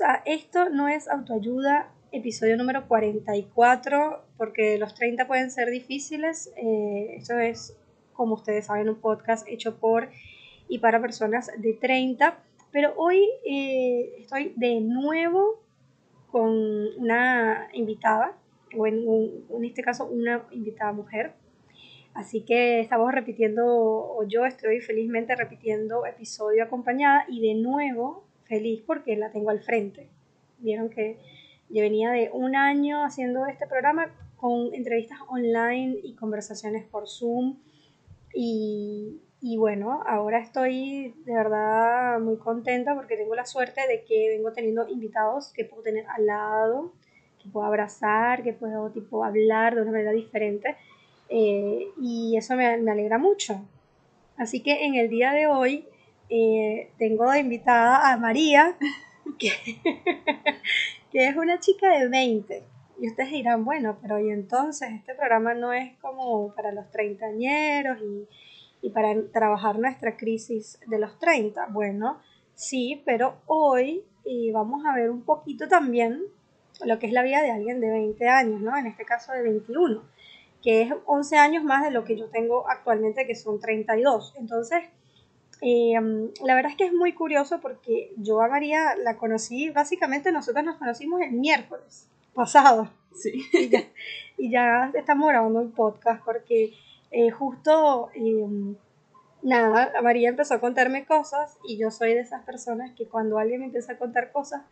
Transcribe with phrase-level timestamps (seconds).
[0.00, 6.52] A Esto no es autoayuda, episodio número 44, porque los 30 pueden ser difíciles.
[6.56, 7.76] Eh, esto es,
[8.12, 10.08] como ustedes saben, un podcast hecho por
[10.68, 12.38] y para personas de 30.
[12.70, 15.62] Pero hoy eh, estoy de nuevo
[16.30, 16.50] con
[16.98, 18.36] una invitada,
[18.76, 21.32] o en este caso una invitada mujer.
[22.14, 28.82] Así que estamos repitiendo, o yo estoy felizmente repitiendo episodio acompañada y de nuevo feliz
[28.86, 30.08] porque la tengo al frente.
[30.58, 31.18] Vieron que
[31.68, 37.58] yo venía de un año haciendo este programa con entrevistas online y conversaciones por Zoom.
[38.32, 44.28] Y, y, bueno, ahora estoy de verdad muy contenta porque tengo la suerte de que
[44.30, 46.92] vengo teniendo invitados que puedo tener al lado,
[47.42, 50.76] que puedo abrazar, que puedo tipo hablar de una manera diferente.
[51.28, 53.60] Eh, y eso me, me alegra mucho.
[54.36, 55.84] Así que en el día de hoy
[56.28, 58.76] eh, tengo invitada a María,
[59.38, 59.50] que,
[61.12, 62.64] que, es una chica de 20.
[63.00, 67.98] Y ustedes dirán, bueno, pero y entonces este programa no es como para los treintañeros
[68.00, 68.28] y,
[68.86, 71.66] y para trabajar nuestra crisis de los 30.
[71.66, 72.20] Bueno,
[72.54, 74.04] sí, pero hoy
[74.52, 76.22] vamos a ver un poquito también
[76.84, 78.76] lo que es la vida de alguien de 20 años, ¿no?
[78.76, 80.02] En este caso de 21,
[80.62, 84.34] que es 11 años más de lo que yo tengo actualmente, que son 32.
[84.38, 84.84] Entonces,
[85.60, 85.94] eh,
[86.44, 90.64] la verdad es que es muy curioso porque yo a María la conocí, básicamente nosotros
[90.64, 92.88] nos conocimos el miércoles pasado.
[93.14, 93.42] Sí.
[93.52, 93.84] Y ya,
[94.36, 96.72] y ya estamos grabando un podcast porque
[97.10, 98.46] eh, justo, eh,
[99.42, 103.60] nada, María empezó a contarme cosas y yo soy de esas personas que cuando alguien
[103.60, 104.62] me empieza a contar cosas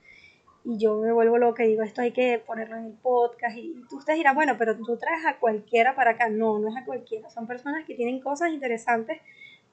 [0.65, 3.85] y yo me vuelvo loca y digo, esto hay que ponerlo en el podcast y,
[3.91, 6.29] y ustedes dirán, bueno, pero tú traes a cualquiera para acá.
[6.29, 9.21] No, no es a cualquiera, son personas que tienen cosas interesantes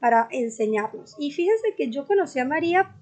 [0.04, 1.16] para enseñarnos.
[1.18, 2.94] Y fíjense que yo conocí a María,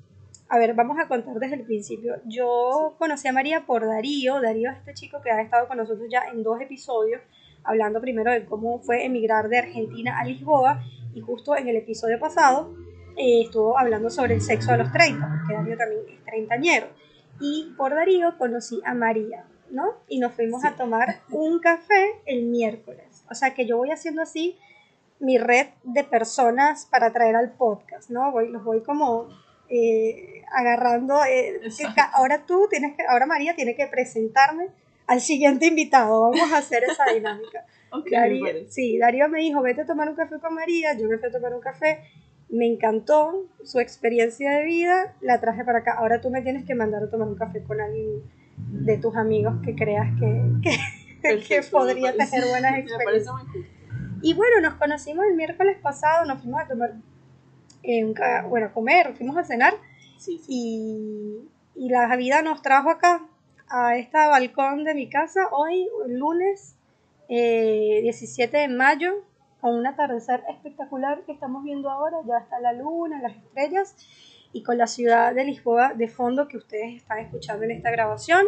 [0.48, 2.18] a ver, vamos a contar desde el principio.
[2.26, 6.06] Yo conocí a María por Darío, Darío es este chico que ha estado con nosotros
[6.12, 7.20] ya en dos episodios,
[7.64, 10.84] hablando primero de cómo fue emigrar de Argentina a Lisboa
[11.16, 12.76] y justo en el episodio pasado
[13.18, 16.86] eh, estuvo hablando sobre el sexo a los 30, porque Darío también es treintañero.
[17.40, 19.96] Y por Darío conocí a María, ¿no?
[20.08, 20.68] Y nos fuimos sí.
[20.68, 23.26] a tomar un café el miércoles.
[23.28, 24.56] O sea que yo voy haciendo así
[25.22, 28.32] mi red de personas para traer al podcast, ¿no?
[28.32, 29.30] Voy, los voy como
[29.70, 31.24] eh, agarrando.
[31.24, 31.62] Eh,
[32.14, 34.68] ahora tú tienes que, ahora María tiene que presentarme
[35.08, 36.32] al siguiente invitado.
[36.32, 37.66] Vamos a hacer esa dinámica.
[37.92, 40.98] okay, Darío, sí, Darío me dijo, vete a tomar un café con María.
[40.98, 42.02] Yo me fui a tomar un café.
[42.50, 45.16] Me encantó su experiencia de vida.
[45.22, 45.94] La traje para acá.
[46.00, 48.24] Ahora tú me tienes que mandar a tomar un café con alguien
[48.58, 50.78] de tus amigos que creas que, que,
[51.22, 53.81] Perfecto, que podría tener buenas experiencias.
[54.22, 56.94] Y bueno, nos conocimos el miércoles pasado, nos fuimos a tomar,
[57.84, 58.14] eh, un,
[58.50, 59.74] bueno, a comer, fuimos a cenar.
[60.18, 60.46] Sí, sí.
[60.48, 63.26] Y, y, la vida nos trajo acá,
[63.68, 66.76] a este balcón de mi casa, hoy, lunes
[67.30, 69.24] eh, 17 de mayo,
[69.62, 72.18] con un atardecer espectacular que estamos viendo ahora.
[72.28, 73.96] Ya está la luna, las estrellas,
[74.54, 78.46] y con la ciudad de Lisboa de fondo que ustedes están escuchando en esta grabación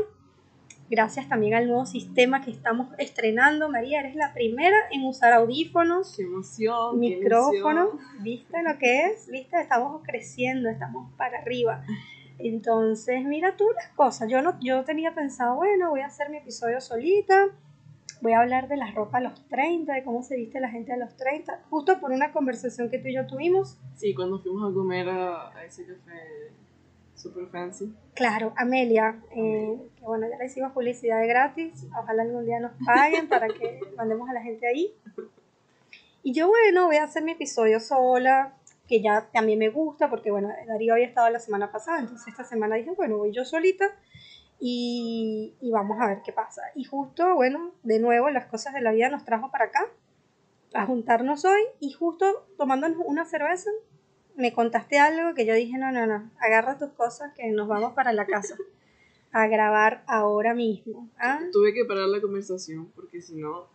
[0.89, 3.69] gracias también al nuevo sistema que estamos estrenando.
[3.69, 7.51] María, eres la primera en usar audífonos, qué emoción, micrófono.
[7.51, 8.23] Qué emoción.
[8.23, 9.27] ¿Viste lo que es?
[9.29, 9.59] ¿Viste?
[9.61, 11.83] Estamos creciendo, estamos para arriba.
[12.39, 14.29] Entonces, mira tú las cosas.
[14.29, 17.47] Yo no yo tenía pensado, bueno, voy a hacer mi episodio solita.
[18.21, 20.94] Voy a hablar de la ropa a los 30, de cómo se viste la gente
[20.94, 23.77] a los 30, justo por una conversación que tú y yo tuvimos.
[23.95, 26.53] Sí, cuando fuimos a comer a, a ese café
[27.16, 27.94] super fancy.
[28.13, 32.72] Claro, Amelia, eh, que bueno, ya le hicimos publicidad de gratis, ojalá algún día nos
[32.85, 34.94] paguen para que mandemos a la gente ahí.
[36.24, 38.56] Y yo, bueno, voy a hacer mi episodio sola,
[38.88, 42.44] que ya también me gusta, porque bueno, Darío había estado la semana pasada, entonces esta
[42.44, 43.85] semana dije, bueno, voy yo solita
[44.59, 46.62] y, y vamos a ver qué pasa.
[46.75, 49.88] Y justo, bueno, de nuevo, las cosas de la vida nos trajo para acá,
[50.74, 53.69] a juntarnos hoy, y justo tomándonos una cerveza,
[54.35, 57.94] me contaste algo que yo dije, no, no, no, agarra tus cosas que nos vamos
[57.94, 58.56] para la casa
[59.31, 61.09] a grabar ahora mismo.
[61.19, 61.39] ¿ah?
[61.51, 63.68] Tuve que parar la conversación porque si no,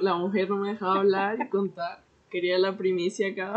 [0.00, 2.02] la mujer no me dejaba hablar y contar.
[2.30, 3.56] Quería la primicia acá.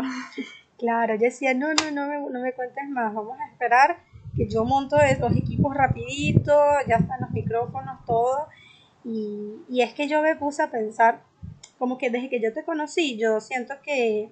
[0.76, 3.98] Claro, yo decía, no, no, no me, no me cuentes más, vamos a esperar
[4.36, 6.52] que yo monto los equipos rapidito,
[6.88, 8.48] ya están los micrófonos, todo.
[9.04, 11.22] Y, y es que yo me puse a pensar,
[11.78, 14.30] como que desde que yo te conocí, yo siento que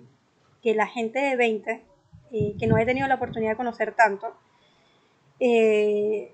[0.63, 1.83] que la gente de 20,
[2.33, 4.35] eh, que no he tenido la oportunidad de conocer tanto,
[5.41, 6.33] eh,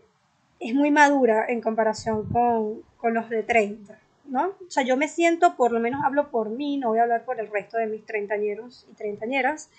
[0.60, 4.48] es muy madura en comparación con, con, los de 30, ¿no?
[4.66, 7.24] O sea, yo me siento, por lo menos hablo por mí, no voy a hablar
[7.24, 9.70] por el resto de mis treintañeros y treintañeras,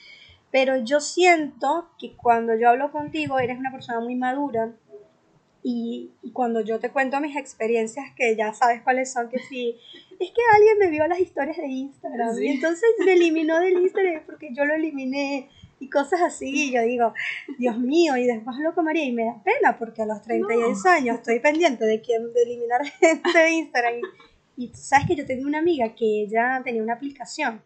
[0.52, 4.72] pero yo siento que cuando yo hablo contigo eres una persona muy madura,
[5.62, 9.76] Y, y cuando yo te cuento mis experiencias, que ya sabes cuáles son, que sí,
[10.20, 12.46] es que alguien me vio las historias de Instagram Sí.
[12.46, 15.50] y entonces me eliminó del Instagram porque yo lo eliminé
[15.82, 16.50] y cosas así.
[16.70, 17.14] Y yo digo,
[17.58, 21.18] Dios mío, y después loco María, y me da pena porque a los 36 años
[21.18, 23.96] estoy pendiente de quién de eliminar gente de Instagram.
[24.58, 27.62] Y, y tú sabes que yo tengo una amiga que ella tenía una aplicación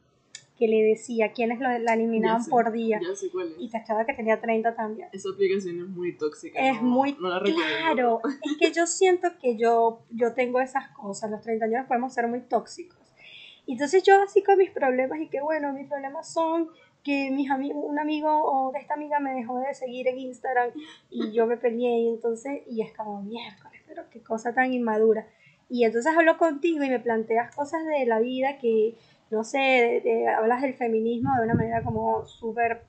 [0.64, 2.98] que le decía quiénes lo, la eliminaban sé, por día.
[3.02, 3.56] Ya sé cuál es.
[3.60, 5.10] Y que tenía 30 también.
[5.12, 6.58] Esa aplicación es muy tóxica.
[6.58, 8.22] Es no- muy no la claro.
[8.42, 11.30] Es que yo siento que yo, yo tengo esas cosas.
[11.32, 12.98] Los 30 años podemos ser muy tóxicos.
[13.68, 16.70] Entonces yo así con mis problemas y que bueno, mis problemas son
[17.04, 20.70] que mis amigos, un amigo o de esta amiga me dejó de seguir en Instagram
[21.10, 25.28] y yo me peleé y entonces, y es como miércoles, pero qué cosa tan inmadura.
[25.70, 28.96] Y entonces hablo contigo y me planteas cosas de la vida que,
[29.34, 32.84] no sé, de- de- hablas del feminismo de una manera como súper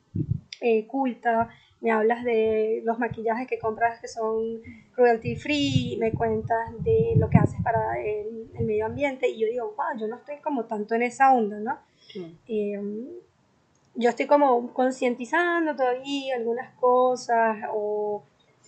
[0.61, 1.49] eh, culta,
[1.81, 4.61] me hablas de los maquillajes que compras que son
[4.95, 9.47] cruelty free, me cuentas de lo que haces para el, el medio ambiente y yo
[9.49, 11.79] digo, wow, yo no estoy como tanto en esa onda, ¿no?
[12.47, 12.81] Eh,
[13.97, 18.25] yo estoy como concientizando todavía algunas cosas o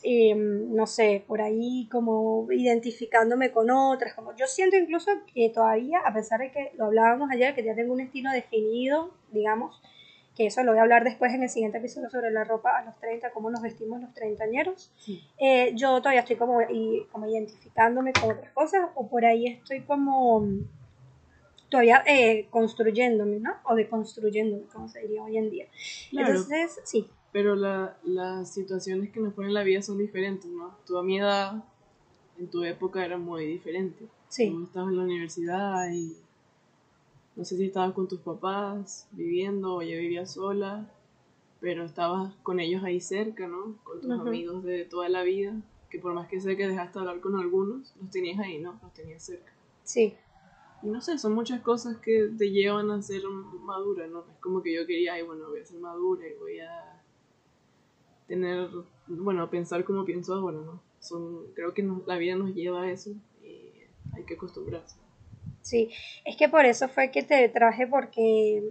[0.08, 5.98] eh, no sé, por ahí como identificándome con otras, como yo siento incluso que todavía,
[6.06, 9.82] a pesar de que lo hablábamos ayer, que ya tengo un estilo definido, digamos,
[10.36, 12.84] que eso lo voy a hablar después en el siguiente episodio sobre la ropa a
[12.84, 15.20] los 30, cómo nos vestimos los treintañeros, Sí.
[15.38, 19.80] eh, yo todavía estoy como, y, como identificándome con otras cosas o por ahí estoy
[19.80, 20.46] como
[21.68, 23.54] todavía eh, construyéndome, ¿no?
[23.64, 25.66] O deconstruyéndome, como se diría hoy en día.
[26.10, 26.28] Claro.
[26.28, 30.74] Entonces, sí, Pero la, las situaciones que nos ponen en la vida son diferentes, ¿no?
[30.86, 31.62] Tú a mi edad,
[32.38, 34.06] en tu época era muy diferente.
[34.30, 36.16] sí, Tú estabas en la universidad y
[37.36, 40.90] no sé si estabas con tus papás viviendo o ya vivías sola,
[41.60, 43.76] pero estabas con ellos ahí cerca, ¿no?
[43.84, 45.52] Con tus amigos de toda la vida,
[45.90, 48.78] que por más que sé que dejaste de hablar con algunos, los tenías ahí, ¿no?
[48.82, 49.52] Los tenías cerca.
[49.84, 50.14] sí,
[50.82, 53.24] Y no sé, son muchas cosas que te llevan a ser
[53.62, 54.20] madura, ¿no?
[54.20, 56.95] Es como que yo quería, ay, bueno, voy a ser madura y voy a
[58.26, 58.68] tener,
[59.06, 60.82] bueno, pensar como pienso ahora, ¿no?
[61.00, 63.10] Son, creo que nos- la vida nos lleva a eso
[63.42, 63.72] y
[64.14, 64.96] hay que acostumbrarse.
[65.62, 65.90] sí.
[66.24, 68.62] Es que por eso fue que te traje porque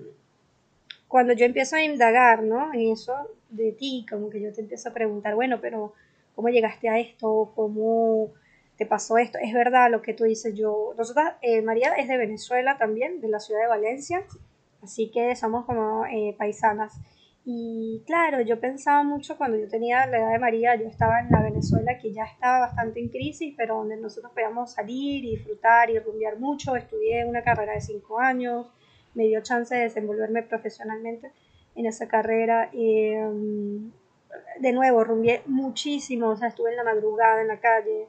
[1.07, 2.73] cuando yo empiezo a indagar, ¿no?
[2.73, 3.13] En eso
[3.49, 5.93] de ti, como que yo te empiezo a preguntar, bueno, pero
[6.35, 7.51] ¿cómo llegaste a esto?
[7.55, 8.33] ¿Cómo
[8.77, 9.37] te pasó esto?
[9.41, 13.29] Es verdad lo que tú dices, yo, nosotras, eh, María es de Venezuela también, de
[13.29, 14.23] la ciudad de Valencia,
[14.81, 16.93] así que somos como eh, paisanas.
[17.47, 21.29] Y claro, yo pensaba mucho cuando yo tenía la edad de María, yo estaba en
[21.29, 25.91] la Venezuela que ya estaba bastante en crisis, pero donde nosotros podíamos salir y disfrutar
[25.91, 26.75] y rumbear mucho.
[26.75, 28.73] Estudié una carrera de cinco años,
[29.13, 31.31] me dio chance de desenvolverme profesionalmente
[31.75, 32.71] en esa carrera.
[32.73, 33.91] Um,
[34.59, 38.07] de nuevo, rumbeé muchísimo, o sea, estuve en la madrugada en la calle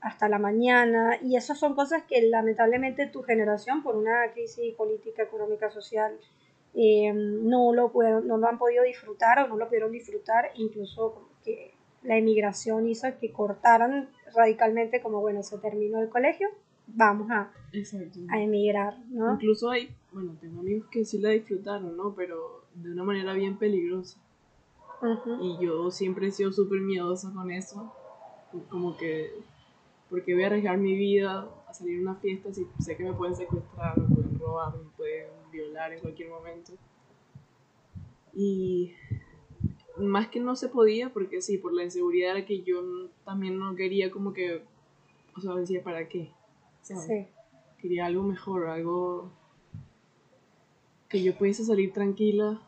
[0.00, 5.24] hasta la mañana y esas son cosas que lamentablemente tu generación por una crisis política,
[5.24, 6.16] económica, social
[6.80, 11.28] eh, no, lo puedo, no lo han podido disfrutar o no lo pudieron disfrutar, incluso
[11.44, 16.46] que la emigración hizo que cortaran radicalmente como, bueno, se terminó el colegio,
[16.86, 17.50] vamos a,
[18.32, 19.34] emigrar, ¿no?
[19.34, 22.14] Incluso hay, bueno, tengo amigos que sí la disfrutaron, ¿no?
[22.14, 24.20] Pero de una manera bien peligrosa.
[25.40, 27.92] Y yo siempre he sido súper miedosa con eso.
[28.68, 29.32] Como que,
[30.10, 33.12] porque voy a arriesgar mi vida a salir a una fiesta si sé que me
[33.14, 33.94] pueden secuestrar,
[34.48, 36.72] robar, me pueden violar en cualquier momento.
[38.34, 38.92] Y
[39.98, 42.80] más que no se podía, porque sí, por la inseguridad era que yo
[43.24, 44.62] también no quería como que,
[45.36, 46.30] o sea, decía, ¿para qué?
[46.82, 47.04] ¿Sabes?
[47.04, 47.26] Sí,
[47.80, 49.30] Quería algo mejor, algo
[51.08, 52.60] que yo pudiese salir tranquila.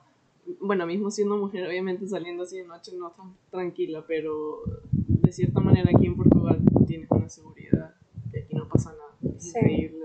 [0.61, 5.61] Bueno, mismo siendo mujer, obviamente saliendo así de noche no tan tranquila, pero de cierta
[5.61, 7.95] manera aquí en Portugal tienes una seguridad
[8.33, 9.37] que aquí no pasa nada.
[9.37, 9.59] Es Sí.
[9.59, 10.05] increíble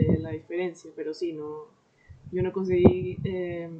[0.00, 1.64] eh, la diferencia, pero sí, no,
[2.32, 3.70] yo no conseguí eh,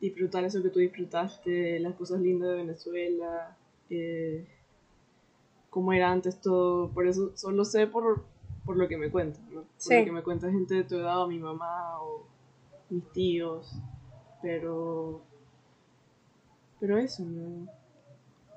[0.00, 3.56] disfrutar eso que tú disfrutaste, las cosas lindas de Venezuela,
[3.90, 4.46] eh,
[5.70, 8.24] cómo era antes todo, por eso solo sé por,
[8.64, 9.60] por lo que me cuentan, ¿no?
[9.62, 9.98] Por Sí.
[9.98, 12.26] lo que me cuenta gente de tu edad, o mi mamá, o
[12.90, 13.72] mis tíos,
[14.42, 15.22] pero,
[16.80, 17.68] pero eso, no,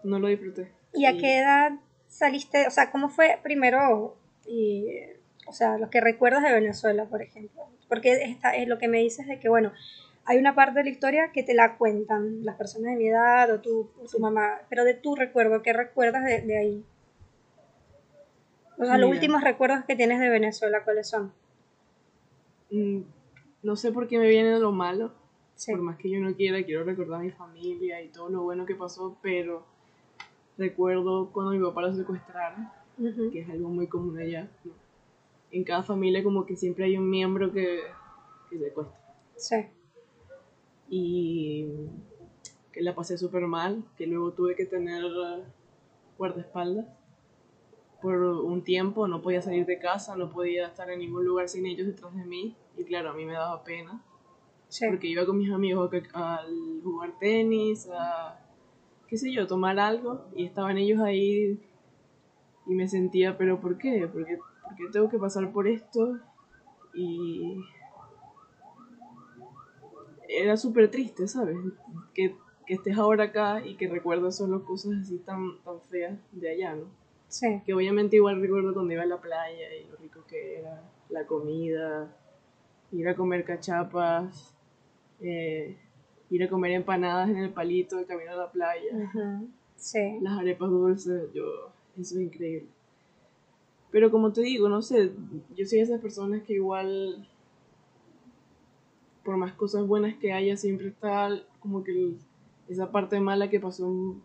[0.04, 0.72] no lo disfruté.
[0.94, 1.74] ¿Y a qué edad
[2.08, 2.68] saliste?
[2.68, 4.16] O sea, ¿cómo fue primero,
[4.48, 4.88] y,
[5.46, 7.64] o sea, lo que recuerdas de Venezuela, por ejemplo?
[7.88, 9.72] Porque esta es lo que me dices de que, bueno,
[10.26, 13.52] hay una parte de la historia que te la cuentan las personas de mi edad
[13.52, 16.86] o tu, o tu mamá, pero de tu recuerdo, ¿qué recuerdas de, de ahí?
[18.78, 21.32] O sea, los últimos recuerdos que tienes de Venezuela, ¿cuáles son?
[22.72, 23.02] Mm,
[23.64, 25.14] No sé por qué me viene lo malo,
[25.56, 28.44] Sí, por más que yo no quiera, quiero recordar a mi familia y todo lo
[28.44, 29.66] bueno que pasó, pero
[30.58, 32.70] recuerdo cuando mi papá lo secuestraron,
[33.32, 34.50] que es algo muy común allá.
[34.66, 34.85] ¿no?
[35.56, 37.80] En cada familia como que siempre hay un miembro que,
[38.50, 39.00] que secuestra.
[39.38, 39.56] Sí.
[40.90, 41.66] Y
[42.74, 45.02] que la pasé súper mal, que luego tuve que tener
[46.18, 46.86] guardaespaldas
[48.02, 51.66] por un tiempo, no podía salir de casa, no podía estar en ningún lugar sin
[51.66, 52.56] ellos detrás de mí.
[52.78, 54.04] Y claro, a mí me daba pena,
[54.68, 54.86] Sí.
[54.90, 58.38] porque iba con mis amigos al jugar tenis, a,
[59.08, 61.60] qué sé yo, tomar algo, y estaban ellos ahí
[62.68, 64.06] y me sentía, pero ¿por qué?
[64.12, 64.26] ¿Por
[64.70, 66.20] qué, por qué tengo que pasar por esto?
[66.94, 67.58] Y
[70.30, 71.58] era súper triste, ¿sabes?
[72.14, 76.52] Que, que estés ahora acá y que recuerdas solo cosas así tan, tan feas de
[76.52, 76.86] allá, ¿no?
[77.28, 77.62] Sí.
[77.66, 81.26] Que obviamente igual recuerdo cuando iba a la playa y lo rico que era, la
[81.26, 82.16] comida,
[82.92, 84.54] ir a comer cachapas,
[85.20, 85.78] eh,
[86.30, 88.92] ir a comer empanadas en el palito de camino a la playa.
[89.76, 90.20] Sí.
[90.22, 91.44] las arepas dulces, yo,
[92.00, 92.70] eso es increíble.
[93.96, 95.14] Pero como te digo, no sé,
[95.56, 97.26] yo soy de esas personas que igual,
[99.24, 101.30] por más cosas buenas que haya, siempre está
[101.62, 102.12] como que
[102.68, 104.18] esa parte mala que pasó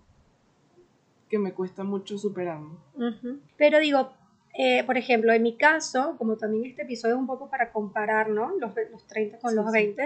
[1.29, 2.59] que me cuesta mucho superar.
[2.59, 2.81] ¿no?
[2.97, 3.39] Ujú.
[3.57, 4.11] Pero digo,
[4.59, 8.29] eh, por ejemplo, en mi caso, como también este episodio es un poco para comparar,
[8.29, 8.51] ¿no?
[8.59, 9.73] Los, los 30 con Sí, los sí.
[9.73, 10.03] 20,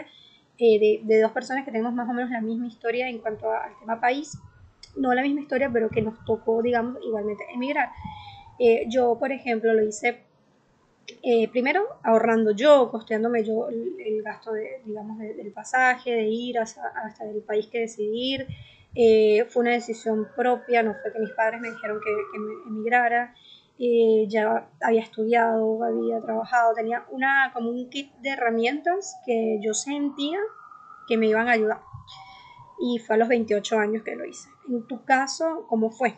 [0.58, 3.50] eh, de, de dos personas que tenemos más o menos la misma historia en cuanto
[3.50, 4.36] a- al tema país.
[4.94, 7.88] No la misma historia, pero que nos tocó, digamos, igualmente emigrar.
[8.58, 10.24] Eh, yo, por ejemplo, lo hice
[11.22, 16.58] eh, primero ahorrando yo, costeándome yo el, gasto de, digamos, de- del pasaje, de ir
[16.58, 16.82] hasta,
[17.22, 18.46] el país que decidir.
[18.94, 22.52] Eh, fue una decisión propia, no fue que mis padres me dijeron que, que me
[22.68, 23.34] emigrara.
[23.78, 29.74] Eh, ya había estudiado, había trabajado, tenía una, como un kit de herramientas que yo
[29.74, 30.38] sentía
[31.08, 31.80] que me iban a ayudar.
[32.80, 34.48] Y fue a los 28 años que lo hice.
[34.68, 36.14] En tu caso, ¿cómo fue?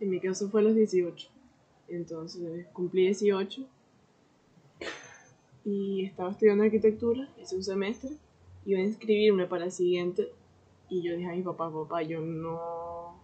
[0.00, 1.35] En mi caso fue a los 18.
[1.88, 3.66] Entonces cumplí 18
[5.64, 8.10] y estaba estudiando arquitectura, hice un semestre,
[8.64, 10.32] iba a inscribirme para el siguiente
[10.88, 13.20] y yo dije a mi papá, papá, yo no,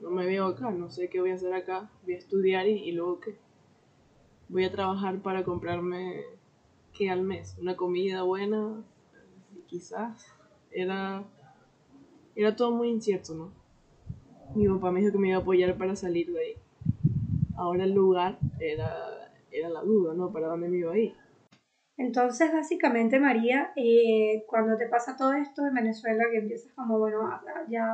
[0.00, 2.88] no me veo acá, no sé qué voy a hacer acá, voy a estudiar y,
[2.88, 3.36] y luego qué.
[4.48, 6.22] Voy a trabajar para comprarme,
[6.92, 7.56] ¿qué al mes?
[7.60, 8.82] Una comida buena,
[9.66, 10.26] quizás.
[10.70, 11.24] Era,
[12.34, 13.52] era todo muy incierto, ¿no?
[14.54, 16.54] Mi papá me dijo que me iba a apoyar para salir de ahí.
[17.56, 18.92] Ahora el lugar era,
[19.50, 20.32] era la duda, ¿no?
[20.32, 21.12] ¿Para dónde me iba a ir?
[21.96, 27.28] Entonces, básicamente, María, eh, cuando te pasa todo esto en Venezuela, que empiezas como, bueno,
[27.28, 27.86] a- ya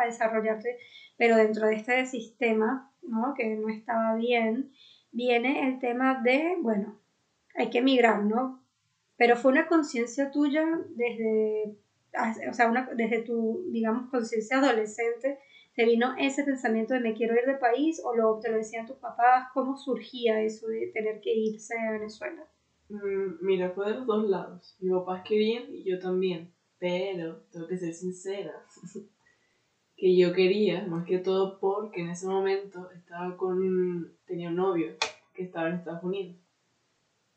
[0.00, 0.76] a desarrollarte,
[1.16, 3.34] pero dentro de este sistema, ¿no?
[3.36, 4.70] Que no estaba bien,
[5.10, 7.00] viene el tema de, bueno,
[7.56, 8.62] hay que emigrar, ¿no?
[9.16, 11.74] Pero fue una conciencia tuya desde,
[12.48, 15.38] o sea, una- desde tu, digamos, conciencia adolescente,
[15.78, 18.84] ¿te vino ese pensamiento de me quiero ir de país o lo, te lo decían
[18.84, 19.46] tus papás?
[19.54, 22.44] ¿Cómo surgía eso de tener que irse a Venezuela?
[22.88, 24.76] Mm, Mira, fue de los dos lados.
[24.80, 26.52] Mis papás querían y yo también.
[26.80, 28.66] Pero, tengo que ser sincera,
[29.96, 34.96] que yo quería, más que todo porque en ese momento estaba con tenía un novio
[35.32, 36.34] que estaba en Estados Unidos.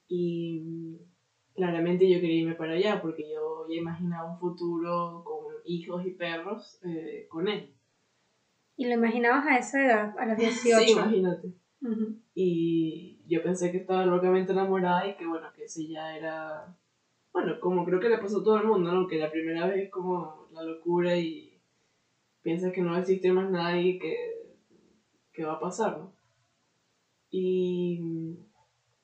[0.07, 0.95] Y mm,
[1.53, 6.09] claramente yo quería irme para allá porque yo ya imaginaba un futuro con hijos y
[6.09, 7.71] perros eh, con él.
[8.81, 10.79] Y lo imaginabas a esa edad, a los 18.
[10.79, 11.53] Sí, imagínate.
[12.33, 16.75] Y yo pensé que estaba locamente enamorada y que bueno, que ese ya era,
[17.31, 19.07] bueno, como creo que le pasó a todo el mundo, ¿no?
[19.07, 21.61] Que la primera vez es como la locura y
[22.41, 24.57] piensas que no existe más nadie que,
[25.31, 26.15] que va a pasar, ¿no?
[27.29, 28.39] Y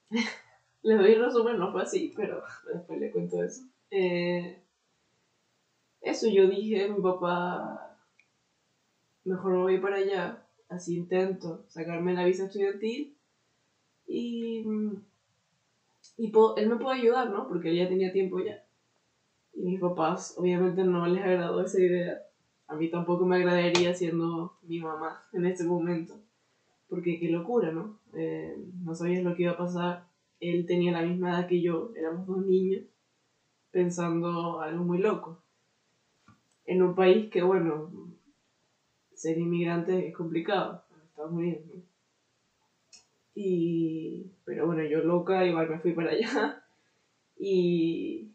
[0.82, 2.42] les doy el resumen, no fue así, pero
[2.74, 3.62] después le cuento eso.
[3.92, 4.60] Eh,
[6.02, 7.87] eso yo dije, mi papá,
[9.28, 13.16] mejor me voy para allá, así intento sacarme la visa estudiantil
[14.08, 14.66] y,
[16.18, 17.48] y él me puede ayudar, ¿no?
[17.48, 18.64] Porque él ya tenía tiempo ya.
[19.54, 22.22] Y mis papás obviamente no les agradó esa idea.
[22.68, 26.16] A mí tampoco me agradaría siendo mi mamá en este momento.
[26.90, 28.00] Porque qué locura, ¿no?
[28.14, 30.08] Eh, no sabías lo que iba a pasar.
[30.40, 32.84] Él tenía la misma edad que yo, éramos dos niños,
[33.72, 35.42] pensando algo muy loco.
[36.66, 37.90] En un país que, bueno,
[39.18, 41.82] ser inmigrante es complicado, en Estados Unidos, ¿no?
[43.40, 46.64] Y, pero bueno, yo loca, igual me fui para allá.
[47.40, 48.32] Y,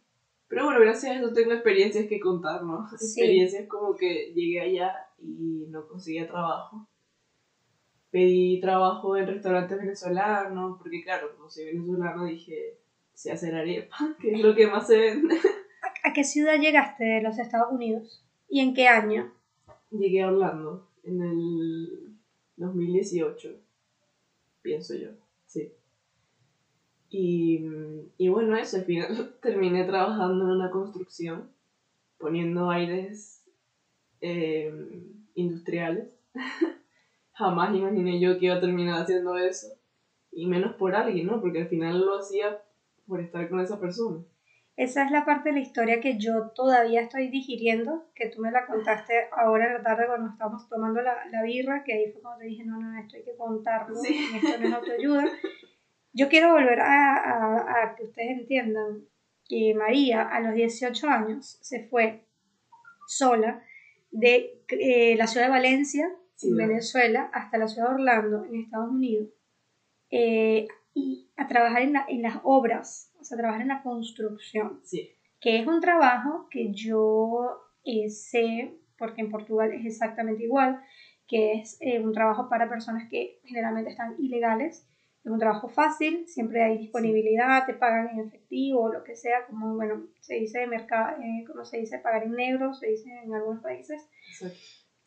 [0.46, 2.88] pero bueno, gracias a eso tengo experiencias que contar, ¿no?
[2.96, 3.20] Sí.
[3.20, 6.86] Experiencias como que llegué allá y no conseguía trabajo.
[8.12, 12.78] Pedí trabajo en restaurantes venezolanos, porque claro, como soy venezolano dije,
[13.12, 15.34] sé hacer arepa, que es lo que más se vende.
[15.34, 18.24] ¿A, a qué ciudad llegaste de los Estados Unidos?
[18.48, 19.32] ¿Y en qué año?
[19.92, 22.16] Llegué a Orlando en el
[22.56, 23.60] 2018,
[24.62, 25.10] pienso yo,
[25.46, 25.72] sí.
[27.10, 27.60] Y,
[28.16, 31.50] y bueno, eso, al final terminé trabajando en una construcción,
[32.18, 33.44] poniendo aires
[34.22, 34.72] eh,
[35.34, 36.08] industriales.
[37.34, 39.66] Jamás imaginé yo que iba a terminar haciendo eso.
[40.30, 41.40] Y menos por alguien, ¿no?
[41.40, 42.62] Porque al final lo hacía
[43.06, 44.24] por estar con esa persona.
[44.76, 48.50] Esa es la parte de la historia que yo todavía estoy digiriendo, que tú me
[48.50, 52.22] la contaste ahora en la tarde cuando estábamos tomando la, la birra, que ahí fue
[52.22, 55.24] cuando te dije, no, no, esto hay que contarlo, esto no es autoayuda.
[56.14, 59.04] Yo quiero volver a, a, a, que ustedes entiendan
[59.46, 62.24] que María a los 18 años se fue
[63.06, 63.62] sola
[64.10, 66.10] de eh, la ciudad de Valencia,
[66.42, 69.28] en Venezuela, hasta la ciudad de Orlando, en Estados Unidos,
[70.10, 74.80] eh, y a trabajar en, la, en, las obras, o sea, trabajar en la construcción,
[74.82, 75.16] sí.
[75.40, 80.80] que es un trabajo que yo eh, sé, porque en Portugal es exactamente igual,
[81.26, 84.88] que es eh, un trabajo para personas que generalmente están ilegales,
[85.24, 89.46] es un trabajo fácil, siempre hay disponibilidad, te pagan en efectivo o lo que sea,
[89.46, 93.32] como bueno, se dice mercado, eh, como se dice pagar en negro, se dice en
[93.32, 94.08] algunos países.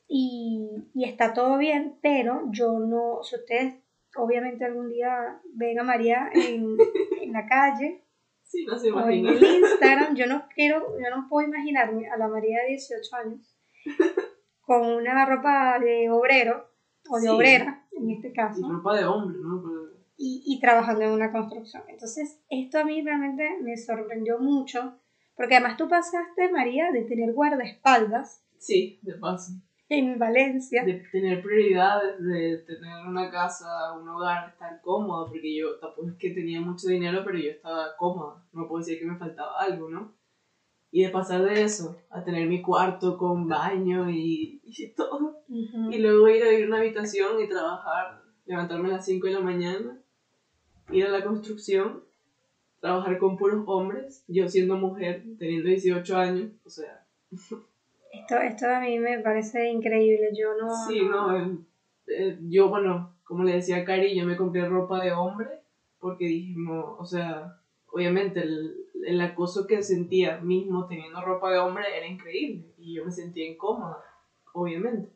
[0.07, 3.75] Y, y, está todo bien, pero yo no, si ustedes
[4.15, 6.77] obviamente algún día ven a María en,
[7.21, 8.04] en la calle
[8.45, 12.17] sí, no se o en el Instagram, yo no quiero, yo no puedo imaginarme a
[12.17, 13.57] la María de 18 años
[14.61, 16.69] con una ropa de obrero
[17.09, 17.27] o de sí.
[17.27, 18.59] obrera, en este caso.
[18.59, 19.61] Y ropa de hombre, ¿no?
[19.63, 19.95] Pero...
[20.17, 21.83] Y, y, trabajando en una construcción.
[21.89, 24.97] Entonces, esto a mí realmente me sorprendió mucho,
[25.35, 28.45] porque además tú pasaste, María, de tener guardaespaldas.
[28.57, 29.51] Sí, de paso
[29.89, 30.83] en Valencia.
[30.83, 36.15] De tener prioridades, de tener una casa, un hogar, estar cómodo, porque yo tampoco es
[36.15, 39.89] que tenía mucho dinero, pero yo estaba cómoda, no puedo decir que me faltaba algo,
[39.89, 40.13] ¿no?
[40.91, 45.55] Y de pasar de eso a tener mi cuarto con baño y, y todo, uh
[45.55, 45.93] -huh.
[45.93, 49.33] y luego ir a ir a una habitación y trabajar, levantarme a las 5 de
[49.33, 50.01] la mañana,
[50.91, 52.03] ir a la construcción,
[52.79, 57.05] trabajar con puros hombres, yo siendo mujer, teniendo 18 años, o sea...
[58.19, 60.69] Esto, esto a mí me parece increíble, yo no...
[60.87, 61.57] Sí, no, eh,
[62.07, 65.49] eh, yo, bueno, como le decía a Cari, yo me compré ropa de hombre
[65.99, 67.59] porque dijimos, o sea,
[67.91, 68.75] obviamente el,
[69.05, 73.47] el, acoso que sentía mismo teniendo ropa de hombre era increíble y yo me sentía
[73.47, 74.03] incómoda,
[74.53, 75.09] obviamente.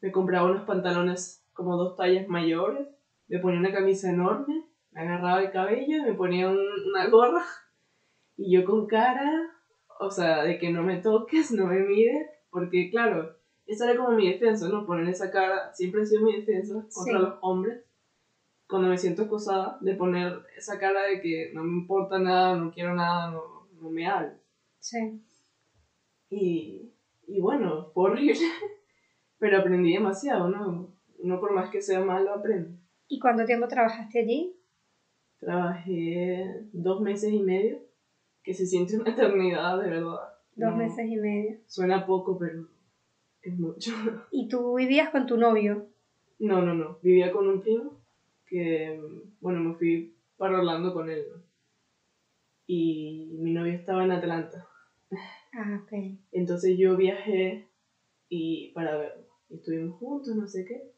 [0.00, 2.86] Me compraba unos pantalones como dos tallas mayores,
[3.28, 7.44] me ponía una camisa enorme, me agarraba el cabello, me ponía un, una gorra
[8.36, 9.55] y yo con cara
[10.00, 14.16] o sea, de que no me toques, no me mires, porque claro, esa era como
[14.16, 14.86] mi defensa, ¿no?
[14.86, 17.24] Poner esa cara, siempre ha sido mi defensa contra sí.
[17.24, 17.84] los hombres,
[18.68, 22.72] cuando me siento acosada, de poner esa cara de que no me importa nada, no
[22.72, 24.38] quiero nada, no, no me hables.
[24.80, 25.20] Sí.
[26.30, 26.92] Y,
[27.26, 28.40] y bueno, fue horrible,
[29.38, 30.94] pero aprendí demasiado, ¿no?
[31.18, 32.78] Uno por más que sea malo aprende.
[33.08, 34.56] ¿Y cuánto tiempo trabajaste allí?
[35.38, 37.85] Trabajé dos meses y medio
[38.46, 40.20] que se siente una eternidad, de verdad.
[40.54, 41.58] Dos no, meses y medio.
[41.66, 42.68] Suena poco, pero
[43.42, 43.90] es mucho.
[44.30, 45.88] ¿Y tú vivías con tu novio?
[46.38, 47.00] No, no, no.
[47.02, 48.00] Vivía con un primo
[48.46, 49.02] que,
[49.40, 51.26] bueno, me fui para Orlando con él.
[51.28, 51.42] ¿no?
[52.68, 54.68] Y mi novio estaba en Atlanta.
[55.52, 56.16] Ah, ok.
[56.30, 57.66] Entonces yo viajé
[58.28, 59.24] y para verlo.
[59.50, 60.92] Estuvimos juntos, no sé qué.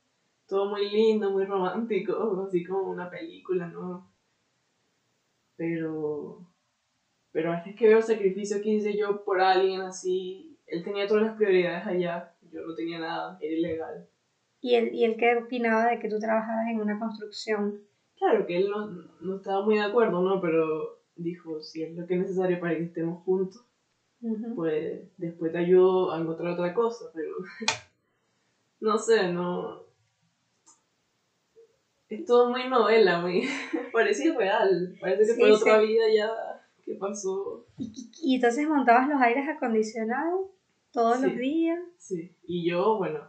[0.46, 4.06] Todo muy lindo, muy romántico, así como una película, ¿no?
[5.56, 6.47] Pero
[7.32, 11.24] pero veces que veo el sacrificio que hice yo por alguien así, él tenía todas
[11.24, 14.08] las prioridades allá, yo no tenía nada, era ilegal.
[14.60, 17.80] ¿Y él, y él qué opinaba de que tú trabajaras en una construcción?
[18.16, 18.88] Claro, que él no,
[19.20, 20.40] no estaba muy de acuerdo, ¿no?
[20.40, 23.64] Pero dijo, si es lo que es necesario para que estemos juntos,
[24.20, 24.54] uh -huh.
[24.56, 27.30] pues después te ayudo a encontrar otra cosa, pero
[28.80, 29.86] no sé, no...
[32.08, 33.46] Es todo muy novela, muy...
[33.92, 36.47] parece real, parece que sí, fue otra vida ya
[36.88, 37.66] ¿Qué pasó?
[37.76, 40.46] ¿Y, y, entonces montabas los aires acondicionados
[40.90, 41.78] todos sí, los días?
[41.98, 43.20] Sí, y yo, bueno,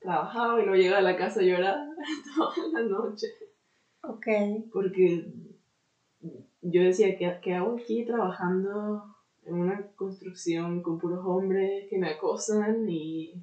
[0.00, 1.86] trabajaba y luego llegaba a la casa a llorar
[2.36, 3.28] toda la noche.
[4.02, 4.26] Ok.
[4.72, 5.24] Porque
[6.62, 9.04] yo decía, ¿qué, qué hago aquí trabajando
[9.44, 13.40] en una construcción con puros hombres que me acosan y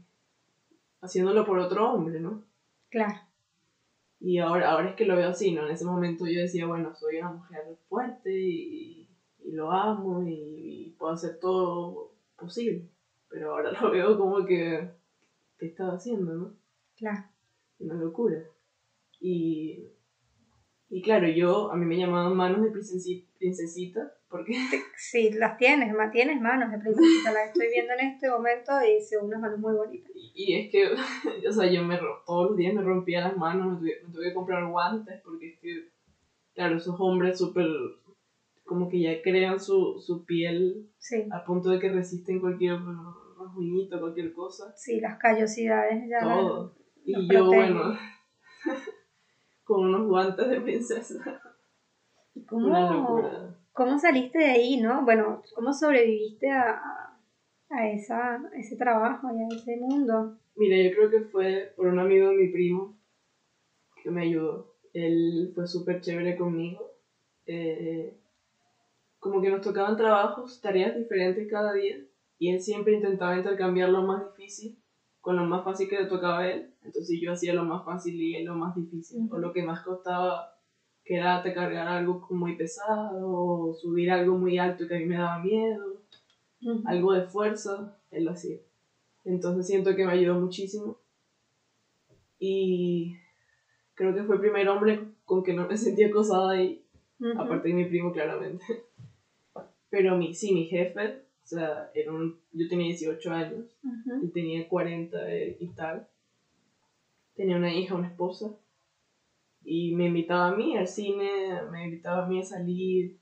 [0.99, 2.43] haciéndolo por otro hombre, ¿no?
[2.89, 3.21] Claro.
[4.19, 5.65] Y ahora, ahora es que lo veo así, ¿no?
[5.65, 9.06] En ese momento yo decía, bueno, soy una mujer fuerte y
[9.47, 12.89] y lo amo y, y, puedo hacer todo posible.
[13.29, 14.89] Pero ahora lo veo como que,
[15.57, 16.57] ¿qué estaba haciendo, no?
[16.97, 17.23] Claro.
[17.79, 18.43] Una locura.
[19.21, 19.87] Y,
[20.89, 24.53] Y claro, yo, a mí me llamaban manos de princesi- princesita, porque
[24.97, 29.27] Sí, las tienes, tienes manos de princesita, las estoy viendo en este momento y son
[29.27, 30.11] unas manos muy bonitas.
[30.13, 30.89] Y, y es que,
[31.47, 34.27] o sea, yo me todos los días me rompía las manos, me tuve, me tuve
[34.27, 35.89] que comprar guantes, porque es que,
[36.53, 37.67] claro, esos hombres súper,
[38.67, 42.77] como que ya crean su, su piel Sí, a punto de que resisten cualquier
[43.39, 46.19] rasguñito, cualquier cosa, sí, las callosidades ya.
[46.19, 46.75] todo.
[47.05, 47.73] Y los yo, protegen.
[47.73, 47.97] bueno,
[49.63, 51.41] con unos guantes de princesa,
[52.35, 53.21] ¿Y cómo,
[53.73, 55.03] cómo saliste de ahí, no?
[55.05, 57.19] Bueno, ¿cómo sobreviviste a, a-
[57.69, 60.37] a esa, a ese trabajo y a ese mundo?
[60.55, 62.97] Mira, yo creo que fue por un amigo de mi primo
[64.03, 64.75] que me ayudó.
[64.93, 66.91] Él fue súper chévere conmigo.
[67.45, 68.17] Eh,
[69.19, 71.97] como que nos tocaban trabajos, tareas diferentes cada día.
[72.39, 74.77] Y él siempre intentaba intercambiar lo más difícil
[75.21, 76.69] con lo más fácil que le tocaba a él.
[76.83, 79.27] Entonces yo hacía lo más fácil y él lo más difícil.
[79.29, 80.57] O lo que más costaba,
[81.03, 85.05] que era te cargar algo muy pesado, o subir algo muy alto que a mí
[85.05, 85.97] me daba miedo
[86.85, 88.57] algo de fuerza, él lo hacía.
[89.25, 90.97] Entonces siento que me ayudó muchísimo.
[92.39, 93.15] Y
[93.95, 96.83] creo que fue el primer hombre con que no me sentí acosada ahí,
[97.19, 97.39] Ujú.
[97.39, 98.63] aparte de mi primo claramente.
[99.89, 104.23] Pero mi, sí, mi jefe, o sea, era un, yo tenía 18 años, Ujú.
[104.23, 106.07] él tenía 40 y tal.
[107.35, 108.57] Tenía una hija, una esposa.
[109.63, 113.17] Y me invitaba a mí al cine, me invitaba a mí a salir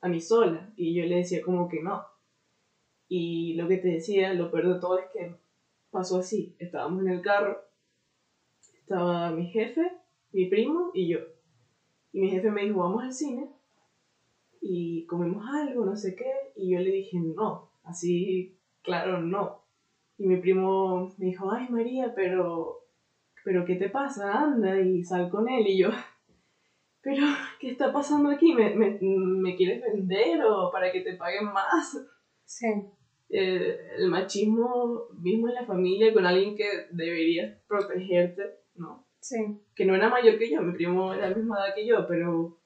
[0.00, 0.72] a mí sola.
[0.76, 2.04] Y yo le decía como que no.
[3.08, 5.34] Y lo que te decía, lo peor de todo es que
[5.90, 6.54] pasó así.
[6.58, 7.58] Estábamos en el carro.
[8.80, 9.90] Estaba mi jefe,
[10.32, 11.20] mi primo y yo.
[12.12, 13.48] Y mi jefe me dijo, vamos al cine.
[14.66, 16.30] Y comemos algo, no sé qué.
[16.56, 17.70] Y yo le dije, no.
[17.82, 19.62] Así, claro, no.
[20.16, 22.86] Y mi primo me dijo, ay María, pero,
[23.44, 24.40] pero ¿qué te pasa?
[24.42, 25.66] Anda y sal con él.
[25.66, 25.90] Y yo,
[27.02, 27.26] pero
[27.60, 28.54] ¿qué está pasando aquí?
[28.54, 31.98] ¿Me, me, me quieres vender o para que te paguen más?
[32.46, 32.66] Sí,
[33.28, 38.42] Eh, el machismo mismo en la familia con alguien que debería protegerte,
[38.76, 39.04] ¿no?
[39.20, 39.36] sí,
[39.74, 42.58] Que no era mayor que yo, mi primo era la misma edad que yo, pero,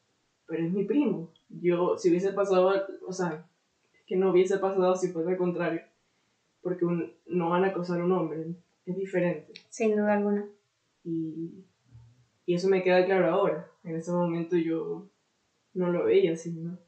[0.46, 1.32] pero es mi primo.
[1.48, 2.70] Yo, si hubiese pasado,
[3.06, 3.46] o sea,
[3.94, 5.80] es que no hubiese pasado si fuese al contrario,
[6.62, 8.54] porque un- no van a acosar a un hombre,
[8.86, 9.52] es diferente.
[9.68, 10.46] sin duda alguna.
[11.04, 11.64] Y,
[12.46, 13.70] y eso me queda claro ahora.
[13.84, 15.08] En ese momento yo
[15.74, 16.78] no lo veía así, ¿no?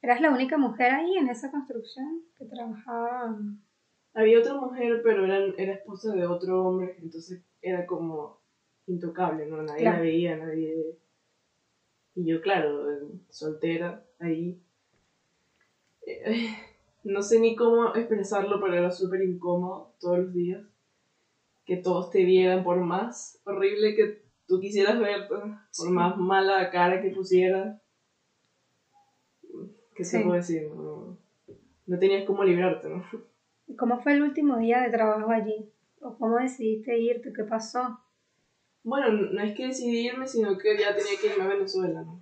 [0.00, 3.36] ¿Eras la única mujer ahí en esa construcción que trabajaba?
[4.14, 8.40] Había otra mujer, pero era, era esposa de otro hombre, entonces era como
[8.86, 9.62] intocable, ¿no?
[9.62, 9.96] Nadie Claro.
[9.96, 10.98] la veía, nadie...
[12.18, 14.58] Y yo, claro, eh, soltera, ahí.
[16.04, 16.50] Eh,
[17.04, 20.60] no sé ni cómo expresarlo, pero era súper incómodo todos los días.
[21.64, 25.34] Que todos te vieran, por más horrible que tú quisieras verte,
[25.76, 27.76] por más mala cara que pusieras.
[29.94, 30.24] ¿Qué se Sí.
[30.24, 30.64] puede decir?
[30.64, 31.16] No,
[31.86, 33.04] no tenías cómo librarte, ¿no?
[33.68, 35.68] ¿Y ¿Cómo fue el último día de trabajo allí?
[36.00, 37.32] ¿O cómo decidiste irte?
[37.32, 38.00] ¿Qué pasó?
[38.88, 42.18] Bueno, no es que decidí irme, sino que ya tenía que irme a Venezuela, ¿no?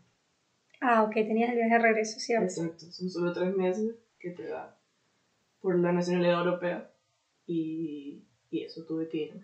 [0.81, 2.45] Ah, ok, tenías el viaje de regreso, ¿cierto?
[2.47, 4.75] Exacto, son solo tres meses que te da
[5.61, 6.89] por la nacionalidad europea
[7.47, 9.43] y, y eso tuve que irme.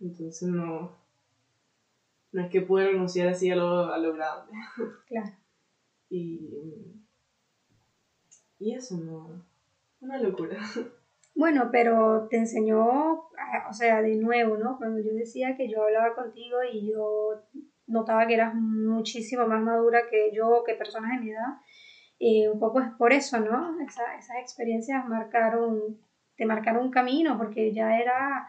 [0.00, 0.92] Entonces no,
[2.32, 4.52] no es que pude renunciar así a lo, a lo grande.
[5.08, 5.32] Claro.
[6.08, 6.38] Y,
[8.60, 9.42] y eso no,
[10.00, 10.56] una locura.
[11.34, 14.76] Bueno, pero te enseñó, ah, o sea, de nuevo, ¿no?
[14.76, 17.32] Cuando yo decía que yo hablaba contigo y yo
[17.86, 21.54] notaba que eras muchísimo más madura que yo, que personas de mi edad,
[22.20, 23.74] eh, un poco es por eso, ¿no?
[23.80, 25.96] Esa- esas experiencias marcaron,
[26.36, 28.46] te marcaron un camino, porque ya era,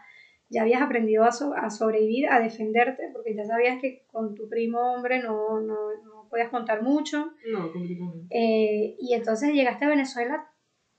[0.48, 4.48] ya habías aprendido a, so- a sobrevivir, a defenderte, porque ya sabías que con tu
[4.48, 7.32] primo hombre no, no, no podías contar mucho.
[7.52, 8.26] No, completamente.
[8.30, 10.44] Eh, y entonces llegaste a Venezuela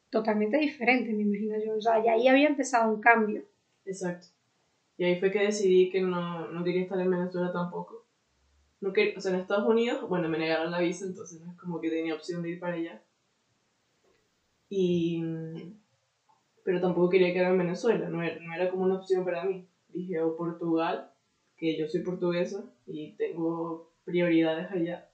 [0.10, 1.76] totalmente diferente, me imagino yo.
[1.76, 3.44] O sea, ahí había empezado un cambio.
[3.86, 4.28] Exacto.
[4.98, 8.06] Y ahí fue que decidí que no, no quería estar en Venezuela tampoco.
[8.82, 11.58] No quer- o sea, en Estados Unidos, bueno, me negaron la visa, entonces no es
[11.58, 13.02] como que tenía opción de ir para allá.
[14.70, 15.24] Y,
[16.64, 19.68] pero tampoco quería quedar en Venezuela, no era, no era como una opción para mí.
[19.90, 21.10] Dije, o Portugal,
[21.56, 25.07] que yo soy portuguesa y tengo prioridades allá,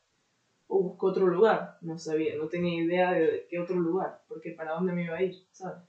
[0.73, 1.77] o busco otro lugar.
[1.81, 5.21] No sabía, no tenía idea de qué otro lugar, porque para dónde me iba a
[5.21, 5.83] ir, ¿sabes?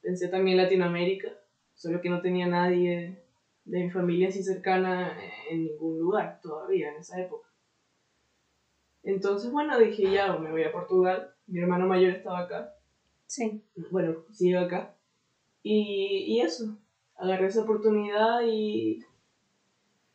[0.00, 1.28] Pensé también Latinoamérica,
[1.74, 3.22] solo que no tenía nadie
[3.64, 5.12] de mi familia así cercana
[5.50, 7.48] en ningún lugar todavía en esa época.
[9.02, 11.32] Entonces, bueno, dije ya, me voy a Portugal.
[11.46, 12.74] Mi hermano mayor estaba acá.
[13.26, 13.62] Sí.
[13.90, 14.96] Bueno, sigue acá.
[15.62, 16.78] Y, y eso,
[17.16, 19.04] agarré esa oportunidad y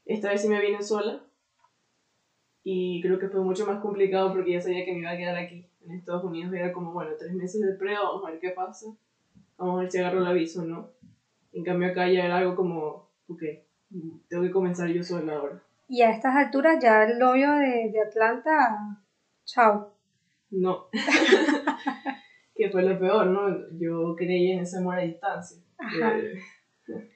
[0.05, 1.20] esta vez sí me vine sola.
[2.63, 5.37] Y creo que fue mucho más complicado porque ya sabía que me iba a quedar
[5.37, 5.65] aquí.
[5.83, 8.87] En Estados Unidos era como, bueno, tres meses de prueba, vamos a ver qué pasa.
[9.57, 10.89] Vamos a ver si agarro el aviso no.
[11.53, 13.43] En cambio acá ya era algo como, ok,
[14.27, 15.63] tengo que comenzar yo sola ahora.
[15.87, 19.01] Y a estas alturas ya el novio de, de Atlanta,
[19.45, 19.93] chao.
[20.51, 20.85] No.
[22.55, 23.49] que fue lo peor, ¿no?
[23.79, 25.57] Yo creí en ese amor a distancia.
[25.77, 26.15] Ajá.
[26.85, 27.09] Que,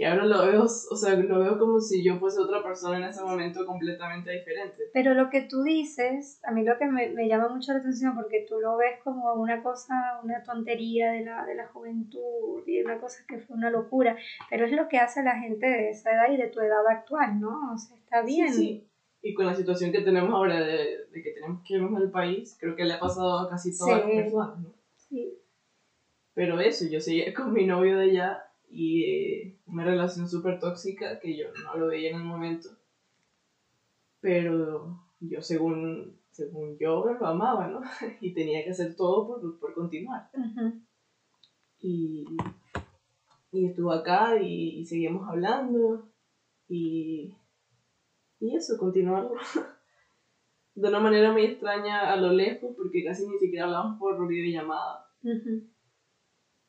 [0.00, 3.04] que ahora lo veo, o sea, lo veo como si yo fuese otra persona en
[3.04, 4.84] ese momento completamente diferente.
[4.94, 8.14] Pero lo que tú dices, a mí lo que me, me llama mucho la atención,
[8.14, 12.80] porque tú lo ves como una cosa, una tontería de la, de la juventud y
[12.80, 14.16] una cosa que fue una locura,
[14.48, 17.38] pero es lo que hace la gente de esa edad y de tu edad actual,
[17.38, 17.74] ¿no?
[17.74, 18.50] O sea, está bien.
[18.54, 18.86] Sí, sí.
[19.20, 22.56] Y con la situación que tenemos ahora de, de que tenemos que irnos del país,
[22.58, 24.06] creo que le ha pasado a casi todas Sí.
[24.08, 24.74] las personas, ¿no?
[24.96, 25.34] Sí.
[26.32, 31.18] Pero eso, yo seguía con mi novio de allá y eh, una relación súper tóxica
[31.18, 32.70] que yo no lo veía en el momento.
[34.20, 37.80] Pero yo según, según yo lo amaba, ¿no?
[38.20, 40.28] Y tenía que hacer todo por, por continuar.
[40.34, 40.72] Ujú.
[41.80, 42.24] Y,
[43.52, 46.06] y estuvo acá y, y seguíamos hablando
[46.68, 47.34] y,
[48.38, 49.32] y eso, continuarlo.
[50.74, 55.06] De una manera muy extraña a lo lejos porque casi ni siquiera hablamos por videollamada.
[55.24, 55.64] Ujú.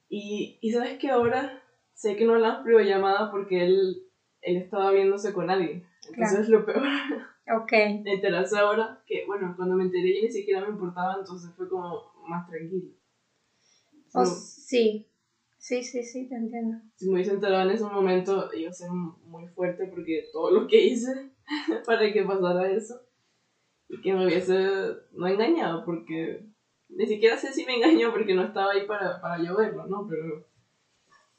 [0.10, 1.61] Y, y sabes que ahora
[2.02, 4.04] sé que no por videollamada porque él,
[4.42, 5.86] él estaba viéndose con alguien.
[6.10, 6.82] Entonces lo peor,
[7.56, 7.72] Ok.
[8.06, 12.12] enterarse ahora que, bueno, cuando me enteré ya ni siquiera me importaba, entonces fue como
[12.28, 12.90] más tranquilo.
[14.14, 15.08] O- So, sí.
[15.60, 16.80] Sí, sí, sí, te entiendo.
[16.96, 20.68] si me hubiese enterado en ese momento iba a ser muy fuerte porque todo lo
[20.68, 21.30] que hice
[21.86, 23.00] para que pasara eso
[23.90, 24.58] y que me hubiese
[25.12, 26.44] no engañado porque
[26.90, 30.08] ni siquiera sé si me engañó porque no estaba ahí para, para yo verlo, ¿no?
[30.10, 30.48] Pero,